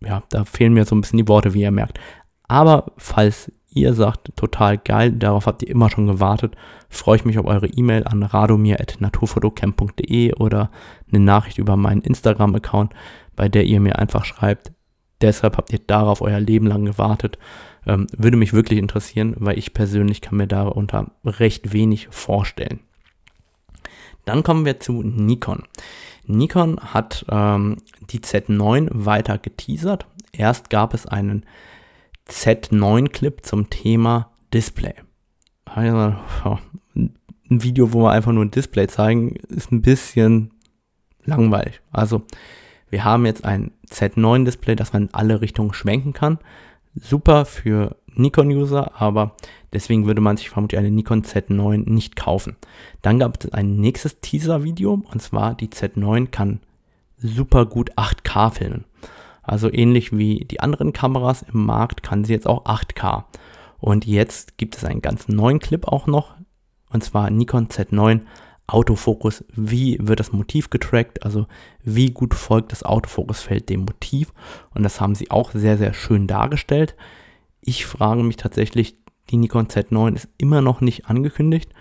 ja, 0.00 0.22
da 0.30 0.44
fehlen 0.44 0.74
mir 0.74 0.84
so 0.84 0.94
ein 0.94 1.00
bisschen 1.00 1.18
die 1.18 1.26
Worte, 1.28 1.54
wie 1.54 1.62
ihr 1.62 1.72
merkt. 1.72 1.98
Aber 2.46 2.92
falls 2.96 3.50
ihr 3.72 3.94
sagt, 3.94 4.36
total 4.36 4.78
geil, 4.78 5.10
darauf 5.12 5.46
habt 5.46 5.62
ihr 5.62 5.70
immer 5.70 5.88
schon 5.90 6.06
gewartet, 6.06 6.54
freue 6.88 7.16
ich 7.16 7.24
mich 7.24 7.38
auf 7.38 7.46
eure 7.46 7.68
E-Mail 7.68 8.04
an 8.04 8.22
radomir.naturfotocamp.de 8.22 10.34
oder 10.34 10.70
eine 11.10 11.24
Nachricht 11.24 11.58
über 11.58 11.76
meinen 11.76 12.02
Instagram-Account, 12.02 12.92
bei 13.36 13.48
der 13.48 13.64
ihr 13.64 13.80
mir 13.80 13.98
einfach 13.98 14.24
schreibt, 14.24 14.72
deshalb 15.20 15.56
habt 15.56 15.72
ihr 15.72 15.78
darauf 15.78 16.20
euer 16.20 16.40
Leben 16.40 16.66
lang 16.66 16.84
gewartet. 16.84 17.38
Ähm, 17.86 18.08
würde 18.16 18.36
mich 18.36 18.52
wirklich 18.52 18.78
interessieren, 18.78 19.34
weil 19.38 19.58
ich 19.58 19.72
persönlich 19.72 20.20
kann 20.20 20.36
mir 20.36 20.48
darunter 20.48 21.12
recht 21.24 21.72
wenig 21.72 22.08
vorstellen. 22.10 22.80
Dann 24.30 24.44
kommen 24.44 24.64
wir 24.64 24.78
zu 24.78 25.02
Nikon. 25.02 25.64
Nikon 26.24 26.78
hat 26.78 27.26
ähm, 27.28 27.78
die 28.12 28.20
Z9 28.20 28.88
weiter 28.92 29.38
geteasert. 29.38 30.06
Erst 30.30 30.70
gab 30.70 30.94
es 30.94 31.04
einen 31.04 31.44
Z9-Clip 32.28 33.44
zum 33.44 33.70
Thema 33.70 34.30
Display. 34.54 34.94
Ein 35.64 36.16
Video, 37.48 37.92
wo 37.92 38.04
wir 38.04 38.12
einfach 38.12 38.30
nur 38.30 38.44
ein 38.44 38.52
Display 38.52 38.86
zeigen, 38.86 39.34
ist 39.48 39.72
ein 39.72 39.82
bisschen 39.82 40.52
langweilig. 41.24 41.80
Also, 41.90 42.22
wir 42.88 43.02
haben 43.02 43.26
jetzt 43.26 43.44
ein 43.44 43.72
Z9-Display, 43.88 44.76
das 44.76 44.92
man 44.92 45.08
in 45.08 45.14
alle 45.14 45.40
Richtungen 45.40 45.74
schwenken 45.74 46.12
kann. 46.12 46.38
Super 46.94 47.46
für 47.46 47.96
Nikon-User, 48.14 49.00
aber 49.00 49.36
deswegen 49.72 50.06
würde 50.06 50.20
man 50.20 50.36
sich 50.36 50.50
vermutlich 50.50 50.78
eine 50.78 50.90
Nikon 50.90 51.22
Z9 51.22 51.88
nicht 51.90 52.16
kaufen. 52.16 52.56
Dann 53.02 53.18
gab 53.18 53.42
es 53.42 53.52
ein 53.52 53.76
nächstes 53.76 54.20
Teaser-Video 54.20 55.02
und 55.10 55.20
zwar 55.20 55.54
die 55.54 55.68
Z9 55.68 56.26
kann 56.28 56.60
super 57.16 57.66
gut 57.66 57.92
8K 57.96 58.50
filmen. 58.50 58.84
Also 59.42 59.72
ähnlich 59.72 60.16
wie 60.16 60.44
die 60.44 60.60
anderen 60.60 60.92
Kameras 60.92 61.42
im 61.42 61.64
Markt 61.66 62.02
kann 62.02 62.24
sie 62.24 62.32
jetzt 62.32 62.46
auch 62.46 62.64
8K. 62.64 63.24
Und 63.78 64.06
jetzt 64.06 64.58
gibt 64.58 64.76
es 64.76 64.84
einen 64.84 65.02
ganz 65.02 65.28
neuen 65.28 65.58
Clip 65.58 65.88
auch 65.88 66.06
noch, 66.06 66.34
und 66.90 67.02
zwar 67.02 67.30
Nikon 67.30 67.68
Z9 67.68 68.20
Autofokus. 68.66 69.44
Wie 69.54 69.98
wird 70.00 70.20
das 70.20 70.32
Motiv 70.32 70.70
getrackt? 70.70 71.24
Also 71.24 71.46
wie 71.82 72.10
gut 72.10 72.34
folgt 72.34 72.72
das 72.72 72.82
Autofokusfeld 72.82 73.68
dem 73.68 73.80
Motiv? 73.80 74.32
Und 74.74 74.82
das 74.82 75.00
haben 75.00 75.14
sie 75.14 75.30
auch 75.30 75.50
sehr, 75.52 75.76
sehr 75.76 75.92
schön 75.92 76.26
dargestellt. 76.26 76.94
Ich 77.60 77.86
frage 77.86 78.22
mich 78.22 78.36
tatsächlich, 78.36 78.96
die 79.30 79.36
Nikon 79.36 79.66
Z9 79.66 80.14
ist 80.14 80.28
immer 80.38 80.60
noch 80.60 80.80
nicht 80.80 81.06
angekündigt. 81.06 81.72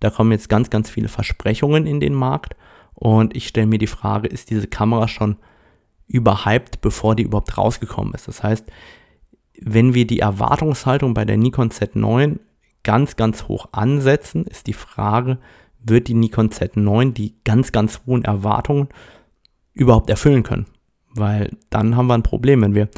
Da 0.00 0.10
kommen 0.10 0.32
jetzt 0.32 0.48
ganz, 0.48 0.70
ganz 0.70 0.90
viele 0.90 1.08
Versprechungen 1.08 1.86
in 1.86 2.00
den 2.00 2.14
Markt. 2.14 2.56
Und 2.94 3.36
ich 3.36 3.48
stelle 3.48 3.66
mir 3.66 3.78
die 3.78 3.86
Frage, 3.86 4.28
ist 4.28 4.50
diese 4.50 4.66
Kamera 4.66 5.08
schon 5.08 5.36
überhyped, 6.08 6.80
bevor 6.80 7.14
die 7.14 7.24
überhaupt 7.24 7.58
rausgekommen 7.58 8.14
ist. 8.14 8.28
Das 8.28 8.42
heißt, 8.42 8.66
wenn 9.60 9.94
wir 9.94 10.06
die 10.06 10.20
Erwartungshaltung 10.20 11.14
bei 11.14 11.24
der 11.24 11.36
Nikon 11.36 11.70
Z9 11.70 12.38
ganz, 12.82 13.16
ganz 13.16 13.48
hoch 13.48 13.68
ansetzen, 13.72 14.44
ist 14.44 14.66
die 14.66 14.72
Frage, 14.72 15.38
wird 15.82 16.08
die 16.08 16.14
Nikon 16.14 16.50
Z9 16.50 17.12
die 17.12 17.34
ganz, 17.44 17.72
ganz 17.72 18.00
hohen 18.06 18.24
Erwartungen 18.24 18.88
überhaupt 19.72 20.10
erfüllen 20.10 20.42
können? 20.42 20.66
Weil 21.14 21.56
dann 21.70 21.96
haben 21.96 22.06
wir 22.06 22.14
ein 22.14 22.22
Problem, 22.22 22.62
wenn 22.62 22.74
wir 22.74 22.88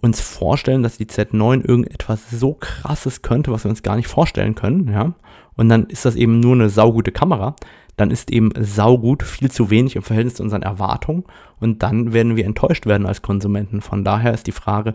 uns 0.00 0.20
vorstellen, 0.20 0.82
dass 0.82 0.96
die 0.96 1.06
Z9 1.06 1.66
irgendetwas 1.66 2.30
so 2.30 2.54
krasses 2.54 3.22
könnte, 3.22 3.52
was 3.52 3.64
wir 3.64 3.70
uns 3.70 3.82
gar 3.82 3.96
nicht 3.96 4.08
vorstellen 4.08 4.54
können, 4.54 4.88
ja, 4.88 5.14
und 5.56 5.68
dann 5.68 5.86
ist 5.86 6.04
das 6.04 6.16
eben 6.16 6.40
nur 6.40 6.54
eine 6.54 6.70
saugute 6.70 7.12
Kamera, 7.12 7.54
dann 7.96 8.10
ist 8.10 8.30
eben 8.30 8.50
saugut 8.58 9.22
viel 9.22 9.50
zu 9.50 9.68
wenig 9.68 9.94
im 9.94 10.02
Verhältnis 10.02 10.36
zu 10.36 10.42
unseren 10.42 10.62
Erwartungen 10.62 11.24
und 11.58 11.82
dann 11.82 12.14
werden 12.14 12.36
wir 12.36 12.46
enttäuscht 12.46 12.86
werden 12.86 13.06
als 13.06 13.20
Konsumenten. 13.20 13.82
Von 13.82 14.04
daher 14.04 14.32
ist 14.32 14.46
die 14.46 14.52
Frage, 14.52 14.94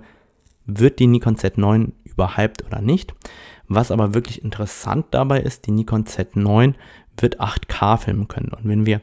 wird 0.66 0.98
die 0.98 1.06
Nikon 1.06 1.36
Z9 1.36 1.92
überhyped 2.04 2.66
oder 2.66 2.82
nicht? 2.82 3.14
Was 3.68 3.92
aber 3.92 4.16
wirklich 4.16 4.44
interessant 4.44 5.06
dabei 5.12 5.42
ist, 5.42 5.68
die 5.68 5.72
Nikon 5.72 6.06
Z9 6.06 6.74
wird 7.20 7.40
8K 7.40 7.98
filmen 7.98 8.28
können. 8.28 8.50
Und 8.50 8.68
wenn 8.68 8.86
wir 8.88 9.02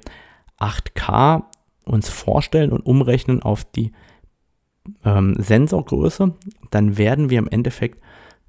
8K 0.59 1.45
uns 1.85 2.09
vorstellen 2.09 2.73
und 2.73 2.85
umrechnen 2.85 3.43
auf 3.43 3.65
die 3.65 3.93
ähm, 5.05 5.37
Sensorgröße, 5.39 6.33
dann 6.71 6.99
werden 6.99 7.31
wir 7.31 7.39
im 7.39 7.49
Endeffekt 7.49 8.01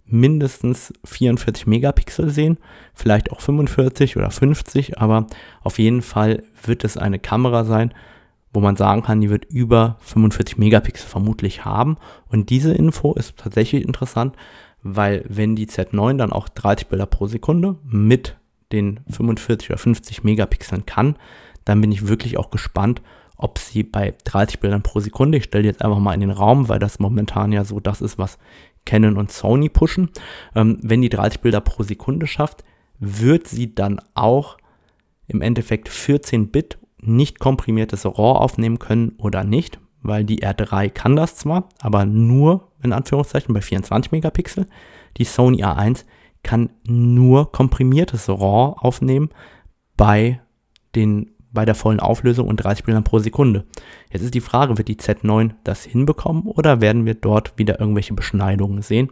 mindestens 0.05 0.93
44 1.05 1.65
Megapixel 1.65 2.29
sehen, 2.29 2.57
vielleicht 2.93 3.31
auch 3.31 3.41
45 3.41 4.17
oder 4.17 4.29
50, 4.29 4.99
aber 4.99 5.27
auf 5.61 5.79
jeden 5.79 6.01
Fall 6.01 6.43
wird 6.63 6.83
es 6.83 6.97
eine 6.97 7.19
Kamera 7.19 7.63
sein, 7.63 7.93
wo 8.51 8.59
man 8.59 8.75
sagen 8.75 9.01
kann, 9.01 9.21
die 9.21 9.29
wird 9.29 9.45
über 9.45 9.97
45 10.01 10.57
Megapixel 10.57 11.07
vermutlich 11.07 11.65
haben. 11.65 11.97
Und 12.27 12.49
diese 12.51 12.73
Info 12.73 13.13
ist 13.13 13.37
tatsächlich 13.37 13.83
interessant, 13.83 14.35
weil 14.83 15.25
wenn 15.27 15.55
die 15.55 15.67
Z9 15.67 16.17
dann 16.17 16.31
auch 16.31 16.49
30 16.49 16.87
Bilder 16.87 17.07
pro 17.07 17.25
Sekunde 17.25 17.77
mit 17.83 18.37
den 18.71 18.99
45 19.09 19.69
oder 19.71 19.79
50 19.79 20.23
Megapixeln 20.23 20.85
kann, 20.85 21.15
dann 21.65 21.81
bin 21.81 21.91
ich 21.91 22.07
wirklich 22.07 22.37
auch 22.37 22.51
gespannt, 22.51 23.01
ob 23.43 23.59
sie 23.59 23.83
bei 23.83 24.13
30 24.23 24.61
Bildern 24.61 24.83
pro 24.83 25.01
Sekunde, 25.01 25.37
ich 25.37 25.43
stelle 25.43 25.65
jetzt 25.65 25.83
einfach 25.83 25.99
mal 25.99 26.13
in 26.13 26.21
den 26.21 26.31
Raum, 26.31 26.69
weil 26.69 26.79
das 26.79 26.99
momentan 26.99 27.51
ja 27.51 27.65
so 27.65 27.81
das 27.81 28.01
ist, 28.01 28.17
was 28.17 28.37
Canon 28.85 29.17
und 29.17 29.33
Sony 29.33 29.67
pushen. 29.67 30.11
Ähm, 30.55 30.77
wenn 30.81 31.01
die 31.01 31.09
30 31.09 31.41
Bilder 31.41 31.59
pro 31.59 31.83
Sekunde 31.83 32.25
schafft, 32.25 32.63
wird 32.99 33.47
sie 33.47 33.75
dann 33.75 33.99
auch 34.13 34.57
im 35.27 35.41
Endeffekt 35.41 35.89
14 35.89 36.51
Bit 36.51 36.77
nicht 37.01 37.39
komprimiertes 37.39 38.05
RAW 38.05 38.39
aufnehmen 38.39 38.79
können 38.79 39.15
oder 39.17 39.43
nicht, 39.43 39.77
weil 40.01 40.23
die 40.23 40.41
R3 40.41 40.89
kann 40.89 41.17
das 41.17 41.35
zwar, 41.35 41.67
aber 41.81 42.05
nur 42.05 42.71
in 42.81 42.93
Anführungszeichen 42.93 43.53
bei 43.53 43.59
24 43.59 44.13
Megapixel. 44.13 44.67
Die 45.17 45.25
Sony 45.25 45.65
A1 45.65 46.05
kann 46.43 46.69
nur 46.87 47.51
komprimiertes 47.51 48.29
RAW 48.29 48.77
aufnehmen 48.79 49.31
bei 49.97 50.39
den 50.95 51.32
bei 51.53 51.65
der 51.65 51.75
vollen 51.75 51.99
Auflösung 51.99 52.47
und 52.47 52.57
30 52.57 52.83
Bildern 52.83 53.03
pro 53.03 53.19
Sekunde. 53.19 53.65
Jetzt 54.11 54.23
ist 54.23 54.33
die 54.33 54.41
Frage, 54.41 54.77
wird 54.77 54.87
die 54.87 54.97
Z9 54.97 55.51
das 55.63 55.83
hinbekommen 55.83 56.43
oder 56.43 56.81
werden 56.81 57.05
wir 57.05 57.13
dort 57.13 57.57
wieder 57.57 57.79
irgendwelche 57.79 58.13
Beschneidungen 58.13 58.81
sehen? 58.81 59.09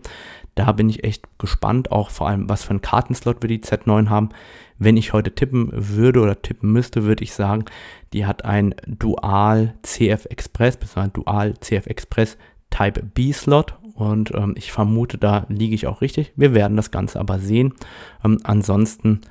Da 0.55 0.71
bin 0.73 0.89
ich 0.89 1.03
echt 1.03 1.23
gespannt, 1.37 1.91
auch 1.91 2.09
vor 2.09 2.27
allem, 2.27 2.49
was 2.49 2.63
für 2.63 2.71
einen 2.71 2.81
Kartenslot 2.81 3.41
wir 3.41 3.47
die 3.47 3.61
Z9 3.61 4.09
haben. 4.09 4.29
Wenn 4.77 4.97
ich 4.97 5.13
heute 5.13 5.33
tippen 5.33 5.69
würde 5.71 6.19
oder 6.19 6.41
tippen 6.41 6.71
müsste, 6.71 7.03
würde 7.03 7.23
ich 7.23 7.33
sagen, 7.33 7.65
die 8.11 8.25
hat 8.25 8.43
ein 8.43 8.75
Dual 8.87 9.75
CF 9.83 10.25
Express, 10.25 10.77
beziehungsweise 10.77 11.11
Dual 11.11 11.53
CF 11.59 11.85
Express 11.85 12.37
Type 12.71 13.03
B 13.03 13.31
Slot 13.31 13.75
und 13.93 14.31
ähm, 14.33 14.55
ich 14.57 14.71
vermute, 14.71 15.17
da 15.17 15.45
liege 15.49 15.75
ich 15.75 15.85
auch 15.85 16.01
richtig. 16.01 16.33
Wir 16.35 16.53
werden 16.53 16.77
das 16.77 16.91
Ganze 16.91 17.19
aber 17.19 17.39
sehen. 17.39 17.73
Ähm, 18.25 18.39
ansonsten 18.43 19.21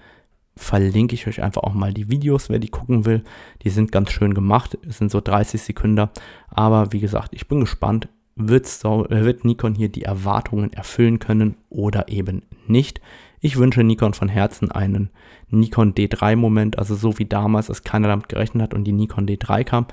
verlinke 0.57 1.15
ich 1.15 1.27
euch 1.27 1.43
einfach 1.43 1.63
auch 1.63 1.75
mal 1.75 1.93
die 1.93 2.11
Videos, 2.11 2.49
wer 2.49 2.59
die 2.59 2.69
gucken 2.69 3.05
will. 3.05 3.23
Die 3.63 3.71
sind 3.71 3.93
ganz 3.93 4.11
schön 4.11 4.35
gemacht, 4.35 4.79
es 4.87 4.99
sind 4.99 5.11
so 5.11 5.21
30 5.21 5.61
Sekunden. 5.61 6.09
Aber 6.49 6.93
wie 6.93 7.01
gesagt, 7.01 7.35
ich 7.35 7.49
bin 7.49 7.61
gespannt, 7.61 8.09
wird, 8.37 8.67
so, 8.67 9.07
äh, 9.07 9.25
wird 9.25 9.45
Nikon 9.45 9.75
hier 9.75 9.89
die 9.89 10.03
Erwartungen 10.03 10.73
erfüllen 10.73 11.19
können 11.19 11.57
oder 11.69 12.09
eben 12.09 12.43
nicht. 12.67 13.01
Ich 13.41 13.57
wünsche 13.57 13.83
Nikon 13.83 14.13
von 14.13 14.29
Herzen 14.29 14.71
einen 14.71 15.11
Nikon 15.49 15.95
D3-Moment, 15.95 16.79
also 16.79 16.95
so 16.95 17.19
wie 17.19 17.25
damals, 17.25 17.71
als 17.71 17.85
keiner 17.85 18.09
damit 18.09 18.29
gerechnet 18.29 18.63
hat 18.63 18.75
und 18.75 18.85
die 18.85 18.93
Nikon 18.93 19.27
D3 19.27 19.65
kam, 19.65 19.87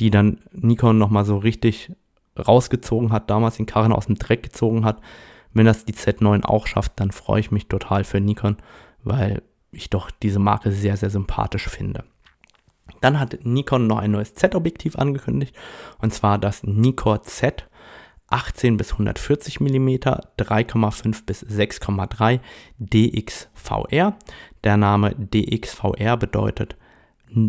die 0.00 0.10
dann 0.10 0.38
Nikon 0.52 0.98
nochmal 0.98 1.24
so 1.24 1.38
richtig 1.38 1.92
rausgezogen 2.36 3.12
hat, 3.12 3.30
damals 3.30 3.56
den 3.56 3.66
Karren 3.66 3.92
aus 3.92 4.06
dem 4.06 4.16
Dreck 4.16 4.42
gezogen 4.42 4.84
hat. 4.84 5.00
Wenn 5.52 5.66
das 5.66 5.84
die 5.84 5.94
Z9 5.94 6.44
auch 6.44 6.66
schafft, 6.66 6.92
dann 6.96 7.10
freue 7.10 7.40
ich 7.40 7.50
mich 7.50 7.68
total 7.68 8.04
für 8.04 8.20
Nikon, 8.20 8.56
weil 9.02 9.42
ich 9.72 9.90
doch 9.90 10.10
diese 10.10 10.38
Marke 10.38 10.72
sehr, 10.72 10.96
sehr 10.96 11.10
sympathisch 11.10 11.68
finde. 11.68 12.04
Dann 13.00 13.20
hat 13.20 13.44
Nikon 13.44 13.86
noch 13.86 13.98
ein 13.98 14.10
neues 14.10 14.34
Z-Objektiv 14.34 14.96
angekündigt, 14.96 15.54
und 16.00 16.12
zwar 16.12 16.38
das 16.38 16.62
Nikon 16.62 17.20
Z 17.22 17.68
18 18.30 18.76
bis 18.76 18.92
140 18.92 19.60
mm, 19.60 19.88
3,5 20.38 21.24
bis 21.24 21.44
6,3 21.44 22.40
DXVR. 22.78 24.16
Der 24.64 24.76
Name 24.76 25.14
DXVR 25.16 26.16
bedeutet 26.16 26.76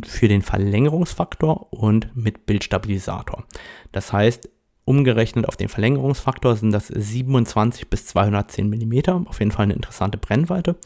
für 0.05 0.27
den 0.27 0.41
Verlängerungsfaktor 0.41 1.71
und 1.73 2.15
mit 2.15 2.45
Bildstabilisator. 2.45 3.45
Das 3.91 4.13
heißt, 4.13 4.49
umgerechnet 4.85 5.47
auf 5.47 5.55
den 5.55 5.69
Verlängerungsfaktor 5.69 6.55
sind 6.55 6.71
das 6.71 6.87
27 6.87 7.89
bis 7.89 8.05
210 8.07 8.69
mm, 8.69 9.27
auf 9.27 9.39
jeden 9.39 9.51
Fall 9.51 9.63
eine 9.63 9.73
interessante 9.73 10.17
Brennweite. 10.17 10.77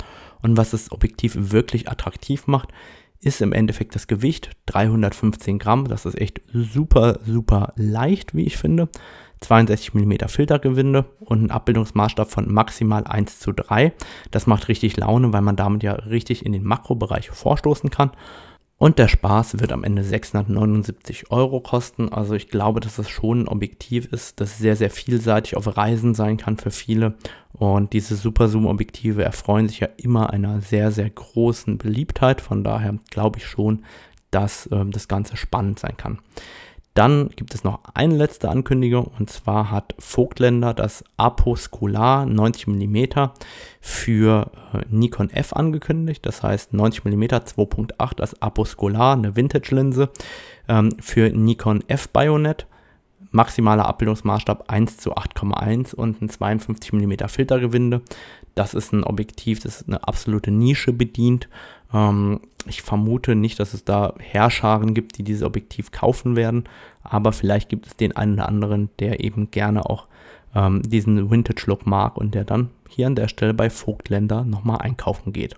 Und 0.43 0.57
was 0.57 0.71
das 0.71 0.91
Objektiv 0.91 1.35
wirklich 1.35 1.89
attraktiv 1.89 2.45
macht, 2.45 2.69
ist 3.19 3.41
im 3.41 3.53
Endeffekt 3.53 3.95
das 3.95 4.07
Gewicht, 4.07 4.51
315 4.67 5.57
Gramm. 5.57 5.87
Das 5.87 6.05
ist 6.05 6.19
echt 6.19 6.41
super, 6.53 7.19
super 7.25 7.73
leicht, 7.75 8.35
wie 8.35 8.43
ich 8.43 8.57
finde. 8.57 8.89
62 9.39 9.93
mm 9.93 10.13
Filtergewinde 10.27 11.05
und 11.19 11.43
ein 11.43 11.51
Abbildungsmaßstab 11.51 12.29
von 12.29 12.51
maximal 12.51 13.03
1 13.05 13.39
zu 13.39 13.51
3. 13.51 13.93
Das 14.31 14.47
macht 14.47 14.67
richtig 14.67 14.97
Laune, 14.97 15.33
weil 15.33 15.41
man 15.41 15.55
damit 15.55 15.83
ja 15.83 15.93
richtig 15.93 16.45
in 16.45 16.53
den 16.53 16.63
Makrobereich 16.63 17.29
vorstoßen 17.29 17.89
kann. 17.89 18.11
Und 18.83 18.99
der 18.99 19.07
Spaß 19.07 19.61
wird 19.61 19.71
am 19.71 19.85
Ende 19.85 20.03
679 20.03 21.31
Euro 21.31 21.61
kosten. 21.61 22.11
Also 22.11 22.33
ich 22.33 22.49
glaube, 22.49 22.81
dass 22.81 22.97
es 22.97 23.07
schon 23.07 23.43
ein 23.43 23.47
Objektiv 23.47 24.11
ist, 24.11 24.41
das 24.41 24.57
sehr, 24.57 24.75
sehr 24.75 24.89
vielseitig 24.89 25.55
auf 25.55 25.77
Reisen 25.77 26.15
sein 26.15 26.35
kann 26.35 26.57
für 26.57 26.69
viele. 26.69 27.13
Und 27.53 27.93
diese 27.93 28.17
Super 28.17 28.49
Zoom 28.49 28.65
Objektive 28.65 29.23
erfreuen 29.23 29.69
sich 29.69 29.79
ja 29.79 29.87
immer 29.95 30.31
einer 30.31 30.59
sehr, 30.59 30.91
sehr 30.91 31.09
großen 31.09 31.77
Beliebtheit. 31.77 32.41
Von 32.41 32.65
daher 32.65 32.99
glaube 33.09 33.39
ich 33.39 33.45
schon, 33.45 33.85
dass 34.31 34.65
äh, 34.65 34.85
das 34.87 35.07
Ganze 35.07 35.37
spannend 35.37 35.79
sein 35.79 35.95
kann. 35.95 36.19
Dann 36.93 37.29
gibt 37.35 37.55
es 37.55 37.63
noch 37.63 37.79
eine 37.95 38.15
letzte 38.15 38.49
Ankündigung 38.49 39.09
und 39.17 39.29
zwar 39.29 39.71
hat 39.71 39.95
Vogtländer 39.97 40.75
das 40.75 41.03
Aposcular 41.17 42.25
90 42.27 42.67
mm 42.67 43.05
für 43.81 44.51
äh, 44.73 44.83
Nikon 44.89 45.31
F 45.31 45.53
angekündigt. 45.53 46.23
Das 46.25 46.43
heißt 46.43 46.73
90 46.73 47.05
mm 47.05 47.23
2.8 47.23 48.15
das 48.15 48.39
Aposcular, 48.41 49.13
eine 49.13 49.35
Vintage-Linse 49.35 50.09
ähm, 50.67 50.95
für 50.99 51.29
Nikon 51.29 51.83
F 51.87 52.09
Bayonet. 52.09 52.67
Maximaler 53.31 53.87
Abbildungsmaßstab 53.87 54.69
1 54.69 54.97
zu 54.97 55.15
8,1 55.15 55.95
und 55.95 56.21
ein 56.21 56.29
52 56.29 56.93
mm 56.93 57.13
Filtergewinde. 57.27 58.03
Das 58.53 58.75
ist 58.75 58.93
ein 58.93 59.03
Objektiv, 59.03 59.61
das 59.61 59.87
eine 59.87 60.07
absolute 60.07 60.51
Nische 60.51 60.93
bedient. 60.93 61.49
Ähm, 61.91 62.41
ich 62.67 62.81
vermute 62.81 63.35
nicht, 63.35 63.59
dass 63.59 63.73
es 63.73 63.83
da 63.83 64.13
Herrscharen 64.19 64.93
gibt, 64.93 65.17
die 65.17 65.23
dieses 65.23 65.43
Objektiv 65.43 65.91
kaufen 65.91 66.35
werden, 66.35 66.65
aber 67.03 67.31
vielleicht 67.31 67.69
gibt 67.69 67.87
es 67.87 67.95
den 67.95 68.15
einen 68.15 68.35
oder 68.35 68.47
anderen, 68.47 68.89
der 68.99 69.23
eben 69.23 69.51
gerne 69.51 69.89
auch 69.89 70.07
ähm, 70.55 70.81
diesen 70.83 71.31
Vintage-Look 71.31 71.85
mag 71.85 72.17
und 72.17 72.35
der 72.35 72.43
dann 72.43 72.69
hier 72.89 73.07
an 73.07 73.15
der 73.15 73.27
Stelle 73.27 73.53
bei 73.53 73.69
Vogtländer 73.69 74.45
nochmal 74.45 74.79
einkaufen 74.79 75.33
geht. 75.33 75.55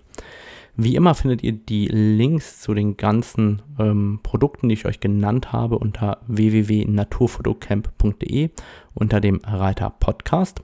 Wie 0.78 0.94
immer 0.94 1.14
findet 1.14 1.42
ihr 1.42 1.52
die 1.52 1.88
Links 1.88 2.60
zu 2.60 2.74
den 2.74 2.98
ganzen 2.98 3.62
ähm, 3.78 4.20
Produkten, 4.22 4.68
die 4.68 4.74
ich 4.74 4.84
euch 4.84 5.00
genannt 5.00 5.50
habe, 5.50 5.78
unter 5.78 6.18
www.naturfotocamp.de 6.26 8.50
unter 8.92 9.22
dem 9.22 9.40
Reiter 9.44 9.88
Podcast. 9.88 10.60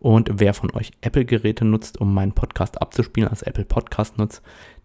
Und 0.00 0.28
wer 0.34 0.52
von 0.52 0.70
euch 0.74 0.92
Apple-Geräte 1.00 1.64
nutzt, 1.64 1.98
um 1.98 2.12
meinen 2.12 2.32
Podcast 2.32 2.82
abzuspielen, 2.82 3.30
als 3.30 3.40
Apple 3.40 3.64
Podcast 3.64 4.18
nutzt, 4.18 4.42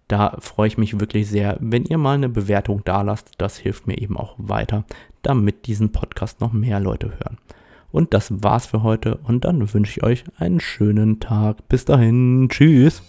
da 0.10 0.36
freue 0.40 0.68
ich 0.68 0.78
mich 0.78 1.00
wirklich 1.00 1.30
sehr, 1.30 1.56
wenn 1.62 1.86
ihr 1.86 1.98
mal 1.98 2.16
eine 2.16 2.30
Bewertung 2.30 2.82
da 2.84 3.04
lasst. 3.04 3.32
Das 3.38 3.58
hilft 3.58 3.88
mir 3.88 3.98
eben 4.00 4.18
auch 4.18 4.36
weiter, 4.38 4.84
damit 5.22 5.68
diesen 5.68 5.92
Podcast 5.92 6.42
noch 6.42 6.52
mehr 6.52 6.80
Leute 6.80 7.12
hören. 7.12 7.38
Und 7.92 8.14
das 8.14 8.44
war's 8.44 8.66
für 8.66 8.84
heute 8.84 9.20
und 9.24 9.46
dann 9.46 9.74
wünsche 9.74 9.92
ich 9.92 10.04
euch 10.04 10.24
einen 10.38 10.60
schönen 10.60 11.20
Tag. 11.20 11.68
Bis 11.70 11.86
dahin, 11.86 12.48
tschüss. 12.50 13.02